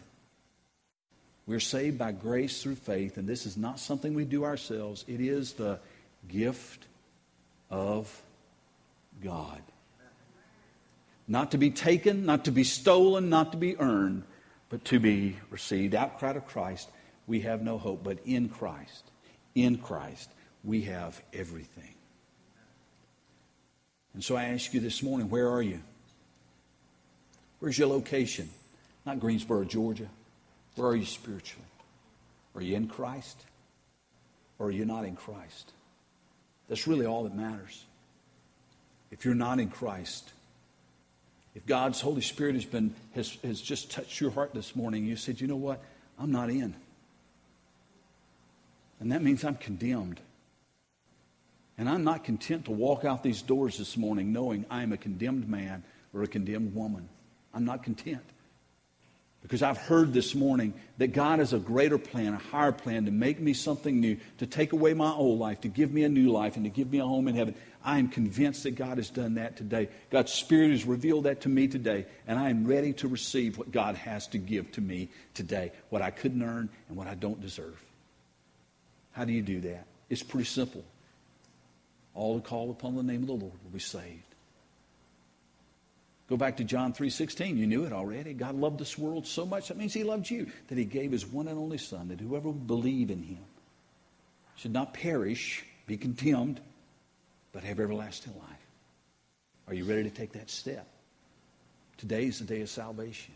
We're 1.47 1.61
saved 1.61 1.99
by 1.99 2.13
grace 2.13 2.63
through 2.63 2.77
faith, 2.77 3.19
and 3.19 3.29
this 3.29 3.45
is 3.45 3.59
not 3.59 3.79
something 3.79 4.15
we 4.15 4.25
do 4.25 4.47
ourselves. 4.47 5.05
It 5.07 5.21
is 5.21 5.53
the 5.53 5.79
gift 6.27 6.87
of 7.69 8.23
God. 9.23 9.61
Not 11.29 11.51
to 11.51 11.59
be 11.59 11.71
taken, 11.71 12.25
not 12.25 12.47
to 12.47 12.51
be 12.51 12.65
stolen, 12.65 13.29
not 13.29 13.53
to 13.53 13.59
be 13.59 13.79
earned, 13.79 14.23
but 14.71 14.85
to 14.87 14.99
be 14.99 15.37
received. 15.51 15.95
Outside 15.95 16.37
of 16.37 16.47
Christ, 16.47 16.89
we 17.27 17.41
have 17.41 17.61
no 17.61 17.77
hope. 17.77 18.03
But 18.03 18.21
in 18.25 18.49
Christ, 18.49 19.05
in 19.55 19.77
Christ, 19.77 20.31
we 20.65 20.83
have 20.83 21.21
everything. 21.35 21.95
And 24.15 24.25
so 24.25 24.37
I 24.37 24.45
ask 24.45 24.73
you 24.73 24.81
this 24.81 25.03
morning, 25.03 25.29
where 25.29 25.51
are 25.51 25.63
you? 25.63 25.81
Where's 27.59 27.79
your 27.79 27.89
location? 27.89 28.49
Not 29.05 29.21
Greensboro, 29.21 29.65
Georgia. 29.65 30.09
Where 30.77 30.89
are 30.89 30.97
you 30.97 31.05
spiritually? 31.05 31.67
Are 32.55 32.63
you 32.63 32.77
in 32.77 32.89
Christ? 32.89 33.45
Or 34.59 34.67
are 34.67 34.71
you 34.71 34.85
not 34.85 35.05
in 35.05 35.17
Christ? 35.17 35.73
That's 36.69 36.87
really 36.87 37.07
all 37.07 37.25
that 37.25 37.35
matters. 37.35 37.85
If 39.11 39.25
you're 39.25 39.35
not 39.35 39.59
in 39.59 39.69
Christ, 39.69 40.33
if 41.61 41.67
God's 41.67 42.01
Holy 42.01 42.23
Spirit 42.23 42.55
has, 42.55 42.65
been, 42.65 42.95
has, 43.15 43.37
has 43.45 43.61
just 43.61 43.91
touched 43.91 44.19
your 44.19 44.31
heart 44.31 44.55
this 44.55 44.75
morning, 44.75 45.05
you 45.05 45.15
said, 45.15 45.43
you 45.43 45.47
know 45.47 45.57
what? 45.57 45.83
I'm 46.19 46.33
not 46.33 46.49
in. 46.49 46.75
And 48.99 49.13
that 49.13 49.23
means 49.23 49.45
I'm 49.45 49.57
condemned. 49.57 50.21
And 51.77 51.87
I'm 51.87 52.03
not 52.03 52.25
content 52.25 52.65
to 52.67 52.71
walk 52.71 53.05
out 53.05 53.23
these 53.23 53.43
doors 53.43 53.77
this 53.77 53.99
morning 53.99 54.33
knowing 54.33 54.65
I 54.71 54.83
am 54.83 54.93
a 54.93 54.97
condemned 54.97 55.49
man 55.49 55.83
or 56.15 56.23
a 56.23 56.27
condemned 56.27 56.75
woman. 56.75 57.11
I'm 57.53 57.67
not 57.67 57.83
content. 57.83 58.25
Because 59.43 59.63
I've 59.63 59.79
heard 59.79 60.15
this 60.15 60.35
morning 60.35 60.73
that 60.97 61.09
God 61.09 61.41
has 61.41 61.53
a 61.53 61.59
greater 61.59 61.99
plan, 61.99 62.35
a 62.35 62.39
higher 62.39 62.73
plan 62.73 63.05
to 63.05 63.11
make 63.11 63.39
me 63.39 63.53
something 63.53 64.01
new, 64.01 64.17
to 64.39 64.47
take 64.47 64.73
away 64.73 64.95
my 64.95 65.11
old 65.11 65.39
life, 65.39 65.61
to 65.63 65.69
give 65.69 65.93
me 65.93 66.05
a 66.05 66.09
new 66.09 66.31
life, 66.31 66.57
and 66.57 66.65
to 66.65 66.71
give 66.71 66.91
me 66.91 67.01
a 67.01 67.05
home 67.05 67.29
in 67.29 67.35
heaven. 67.35 67.55
I 67.83 67.99
am 67.99 68.09
convinced 68.09 68.65
that 68.65 68.73
God 68.73 68.99
has 68.99 69.09
done 69.09 69.35
that 69.35 69.57
today. 69.57 69.89
God's 70.11 70.33
Spirit 70.33 70.71
has 70.71 70.85
revealed 70.85 71.25
that 71.25 71.43
to 71.43 71.49
me 71.49 71.67
today, 71.67 72.07
and 72.27 72.39
I 72.39 72.51
am 72.51 72.67
ready 72.67 72.93
to 72.95 73.09
receive 73.09 73.57
what 73.57 73.71
God 73.71 73.95
has 73.97 74.27
to 74.29 74.39
give 74.39 74.71
to 74.73 74.81
me 74.81 75.09
today, 75.35 75.73
what 75.89 76.03
I 76.03 76.11
couldn't 76.11 76.43
earn 76.43 76.69
and 76.89 76.97
what 76.97 77.07
I 77.07 77.15
don't 77.15 77.41
deserve. 77.41 77.83
How 79.13 79.25
do 79.25 79.33
you 79.33 79.43
do 79.43 79.61
that? 79.63 79.87
It's 80.11 80.23
pretty 80.23 80.45
simple. 80.45 80.85
All 82.15 82.35
who 82.35 82.41
call 82.41 82.71
upon 82.71 82.97
the 82.97 83.03
name 83.03 83.23
of 83.23 83.29
the 83.29 83.33
Lord 83.33 83.55
will 83.65 83.71
be 83.73 83.79
saved. 83.79 84.25
Go 86.29 86.37
back 86.37 86.59
to 86.59 86.65
John 86.65 86.93
3:16. 86.93 87.57
You 87.57 87.67
knew 87.67 87.85
it 87.85 87.93
already. 87.93 88.35
God 88.35 88.55
loved 88.55 88.79
this 88.79 88.97
world 88.97 89.27
so 89.27 89.45
much. 89.45 89.69
That 89.69 89.77
means 89.77 89.95
he 89.95 90.05
loved 90.05 90.31
you. 90.31 90.47
That 90.69 90.79
he 90.79 90.85
gave 90.85 91.11
his 91.11 91.27
one 91.27 91.49
and 91.49 91.59
only 91.59 91.79
son 91.79 92.09
that 92.09 92.21
whoever 92.21 92.51
would 92.51 92.69
believe 92.69 93.11
in 93.11 93.23
him 93.23 93.45
should 94.55 94.73
not 94.73 94.95
perish, 94.95 95.65
be 95.87 95.97
condemned, 95.97 96.61
but 97.53 97.65
have 97.65 97.81
everlasting 97.81 98.35
life. 98.39 98.67
Are 99.69 99.75
you 99.75 99.85
ready 99.85 100.05
to 100.05 100.11
take 100.11 100.33
that 100.33 100.51
step? 100.51 100.87
Today 101.97 102.25
is 102.25 102.39
the 102.39 102.45
day 102.45 102.63
of 102.63 102.69
salvation. 102.69 103.35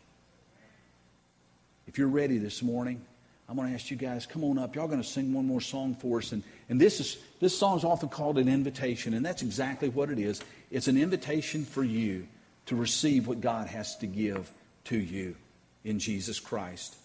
If 1.86 1.98
you're 1.98 2.08
ready 2.08 2.38
this 2.38 2.62
morning, 2.62 3.04
I'm 3.48 3.56
going 3.56 3.68
to 3.68 3.74
ask 3.74 3.90
you 3.90 3.96
guys, 3.96 4.24
come 4.24 4.42
on 4.42 4.58
up. 4.58 4.74
Y'all 4.74 4.88
going 4.88 5.02
to 5.02 5.06
sing 5.06 5.34
one 5.34 5.46
more 5.46 5.60
song 5.60 5.94
for 5.94 6.18
us. 6.18 6.32
And, 6.32 6.42
and 6.68 6.80
this, 6.80 6.98
is, 6.98 7.18
this 7.40 7.56
song 7.56 7.76
is 7.76 7.84
often 7.84 8.08
called 8.08 8.38
an 8.38 8.48
invitation, 8.48 9.12
and 9.14 9.24
that's 9.24 9.42
exactly 9.42 9.90
what 9.90 10.10
it 10.10 10.18
is. 10.18 10.40
It's 10.70 10.88
an 10.88 10.96
invitation 10.96 11.64
for 11.64 11.84
you 11.84 12.26
to 12.66 12.76
receive 12.76 13.26
what 13.26 13.40
God 13.40 13.66
has 13.68 13.96
to 13.98 14.06
give 14.06 14.50
to 14.84 14.98
you 14.98 15.36
in 15.84 15.98
Jesus 15.98 16.40
Christ. 16.40 16.96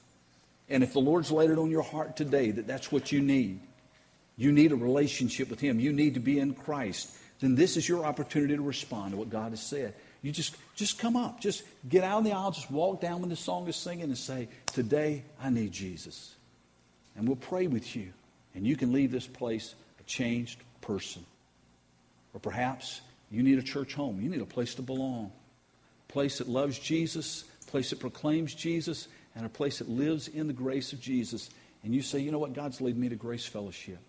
And 0.69 0.83
if 0.83 0.93
the 0.93 0.99
Lord's 0.99 1.31
laid 1.31 1.49
it 1.49 1.57
on 1.57 1.69
your 1.69 1.81
heart 1.81 2.15
today 2.15 2.51
that 2.51 2.67
that's 2.67 2.91
what 2.91 3.11
you 3.11 3.19
need, 3.19 3.59
you 4.39 4.53
need 4.53 4.71
a 4.71 4.75
relationship 4.75 5.49
with 5.49 5.59
Him, 5.59 5.81
you 5.81 5.91
need 5.91 6.13
to 6.13 6.21
be 6.21 6.39
in 6.39 6.53
Christ, 6.53 7.11
then 7.41 7.55
this 7.55 7.75
is 7.75 7.87
your 7.87 8.05
opportunity 8.05 8.55
to 8.55 8.61
respond 8.61 9.11
to 9.11 9.17
what 9.17 9.29
God 9.29 9.51
has 9.51 9.61
said. 9.61 9.93
You 10.21 10.31
just, 10.31 10.55
just 10.75 10.97
come 10.97 11.15
up. 11.15 11.39
Just 11.41 11.63
get 11.87 12.03
out 12.03 12.19
in 12.19 12.23
the 12.23 12.31
aisle. 12.31 12.51
Just 12.51 12.71
walk 12.71 13.01
down 13.01 13.19
when 13.19 13.29
the 13.29 13.35
song 13.35 13.67
is 13.67 13.75
singing 13.75 14.05
and 14.05 14.17
say, 14.17 14.47
Today 14.67 15.23
I 15.41 15.49
need 15.49 15.71
Jesus. 15.71 16.35
And 17.15 17.27
we'll 17.27 17.37
pray 17.37 17.67
with 17.67 17.95
you. 17.95 18.11
And 18.55 18.65
you 18.65 18.75
can 18.75 18.91
leave 18.91 19.11
this 19.11 19.27
place 19.27 19.75
a 19.99 20.03
changed 20.03 20.61
person. 20.81 21.25
Or 22.33 22.39
perhaps 22.39 23.01
you 23.31 23.43
need 23.43 23.59
a 23.59 23.63
church 23.63 23.93
home. 23.93 24.21
You 24.21 24.29
need 24.29 24.41
a 24.41 24.45
place 24.45 24.75
to 24.75 24.81
belong. 24.81 25.31
A 26.09 26.11
place 26.11 26.37
that 26.37 26.47
loves 26.47 26.79
Jesus, 26.79 27.43
a 27.67 27.71
place 27.71 27.89
that 27.89 27.99
proclaims 27.99 28.53
Jesus, 28.53 29.07
and 29.35 29.45
a 29.45 29.49
place 29.49 29.79
that 29.79 29.89
lives 29.89 30.27
in 30.27 30.47
the 30.47 30.53
grace 30.53 30.93
of 30.93 30.99
Jesus. 30.99 31.49
And 31.83 31.93
you 31.93 32.01
say, 32.01 32.19
you 32.19 32.31
know 32.31 32.39
what? 32.39 32.53
God's 32.53 32.81
leading 32.81 33.01
me 33.01 33.09
to 33.09 33.15
Grace 33.15 33.45
Fellowship. 33.45 33.99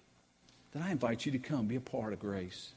Then 0.73 0.83
I 0.83 0.91
invite 0.91 1.27
you 1.27 1.33
to 1.33 1.39
come, 1.39 1.67
be 1.67 1.77
a 1.77 1.81
part 1.81 2.13
of 2.13 2.21
Grace. 2.21 2.71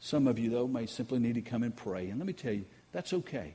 Some 0.00 0.26
of 0.26 0.38
you, 0.38 0.50
though, 0.50 0.66
may 0.66 0.86
simply 0.86 1.18
need 1.18 1.36
to 1.36 1.40
come 1.40 1.62
and 1.62 1.74
pray. 1.74 2.08
And 2.08 2.18
let 2.18 2.26
me 2.26 2.32
tell 2.32 2.52
you, 2.52 2.64
that's 2.92 3.12
okay. 3.12 3.54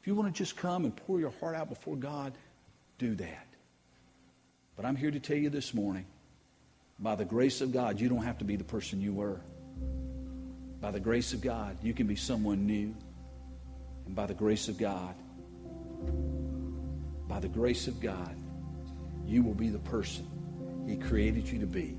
If 0.00 0.06
you 0.06 0.14
want 0.14 0.32
to 0.32 0.38
just 0.38 0.56
come 0.56 0.84
and 0.84 0.94
pour 0.94 1.18
your 1.18 1.32
heart 1.40 1.56
out 1.56 1.68
before 1.68 1.96
God, 1.96 2.32
do 2.98 3.14
that. 3.16 3.46
But 4.76 4.84
I'm 4.84 4.96
here 4.96 5.10
to 5.10 5.20
tell 5.20 5.36
you 5.36 5.50
this 5.50 5.72
morning 5.72 6.04
by 6.98 7.14
the 7.14 7.24
grace 7.24 7.60
of 7.60 7.72
God, 7.72 8.00
you 8.00 8.08
don't 8.08 8.22
have 8.22 8.38
to 8.38 8.44
be 8.44 8.56
the 8.56 8.64
person 8.64 9.00
you 9.00 9.12
were. 9.12 9.40
By 10.80 10.90
the 10.90 11.00
grace 11.00 11.32
of 11.32 11.40
God, 11.40 11.78
you 11.82 11.94
can 11.94 12.06
be 12.06 12.16
someone 12.16 12.66
new. 12.66 12.94
And 14.06 14.14
by 14.14 14.26
the 14.26 14.34
grace 14.34 14.68
of 14.68 14.78
God, 14.78 15.14
by 17.26 17.40
the 17.40 17.48
grace 17.48 17.88
of 17.88 18.00
God, 18.00 18.36
you 19.26 19.42
will 19.42 19.54
be 19.54 19.70
the 19.70 19.78
person 19.78 20.28
He 20.86 20.96
created 20.96 21.48
you 21.48 21.60
to 21.60 21.66
be 21.66 21.96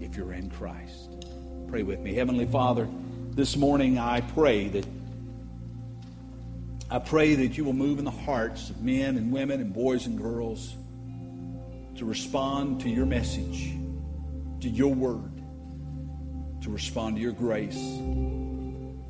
if 0.00 0.16
you're 0.16 0.32
in 0.32 0.50
Christ. 0.50 1.26
Pray 1.68 1.82
with 1.82 2.00
me. 2.00 2.14
Heavenly 2.14 2.46
Father, 2.46 2.88
this 3.32 3.56
morning 3.56 3.98
I 3.98 4.20
pray 4.20 4.68
that 4.68 4.86
I 6.90 6.98
pray 6.98 7.34
that 7.34 7.58
you 7.58 7.64
will 7.64 7.74
move 7.74 7.98
in 7.98 8.06
the 8.06 8.10
hearts 8.10 8.70
of 8.70 8.82
men 8.82 9.18
and 9.18 9.30
women 9.30 9.60
and 9.60 9.74
boys 9.74 10.06
and 10.06 10.16
girls 10.16 10.74
to 11.96 12.06
respond 12.06 12.80
to 12.80 12.88
your 12.88 13.04
message, 13.04 13.74
to 14.60 14.68
your 14.68 14.94
word, 14.94 15.42
to 16.62 16.70
respond 16.70 17.16
to 17.16 17.22
your 17.22 17.32
grace. 17.32 17.78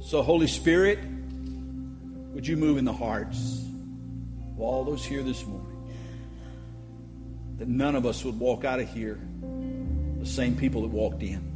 So, 0.00 0.22
Holy 0.22 0.48
Spirit, 0.48 0.98
would 2.32 2.46
you 2.46 2.56
move 2.56 2.78
in 2.78 2.84
the 2.84 2.92
hearts 2.92 3.62
of 4.52 4.60
all 4.60 4.84
those 4.84 5.04
here 5.04 5.22
this 5.22 5.46
morning? 5.46 5.67
That 7.58 7.68
none 7.68 7.94
of 7.96 8.06
us 8.06 8.24
would 8.24 8.38
walk 8.38 8.64
out 8.64 8.80
of 8.80 8.88
here 8.88 9.20
the 10.18 10.26
same 10.26 10.56
people 10.56 10.82
that 10.82 10.88
walked 10.88 11.22
in 11.22 11.48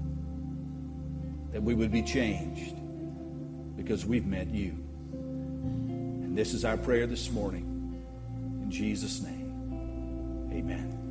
that 1.52 1.62
we 1.62 1.74
would 1.74 1.92
be 1.92 2.02
changed 2.02 2.74
because 3.76 4.06
we've 4.06 4.26
met 4.26 4.48
you. 4.48 4.70
And 5.12 6.36
this 6.36 6.54
is 6.54 6.64
our 6.64 6.76
prayer 6.76 7.06
this 7.06 7.30
morning. 7.30 7.68
In 8.62 8.70
Jesus' 8.70 9.20
name, 9.20 10.50
amen. 10.52 11.01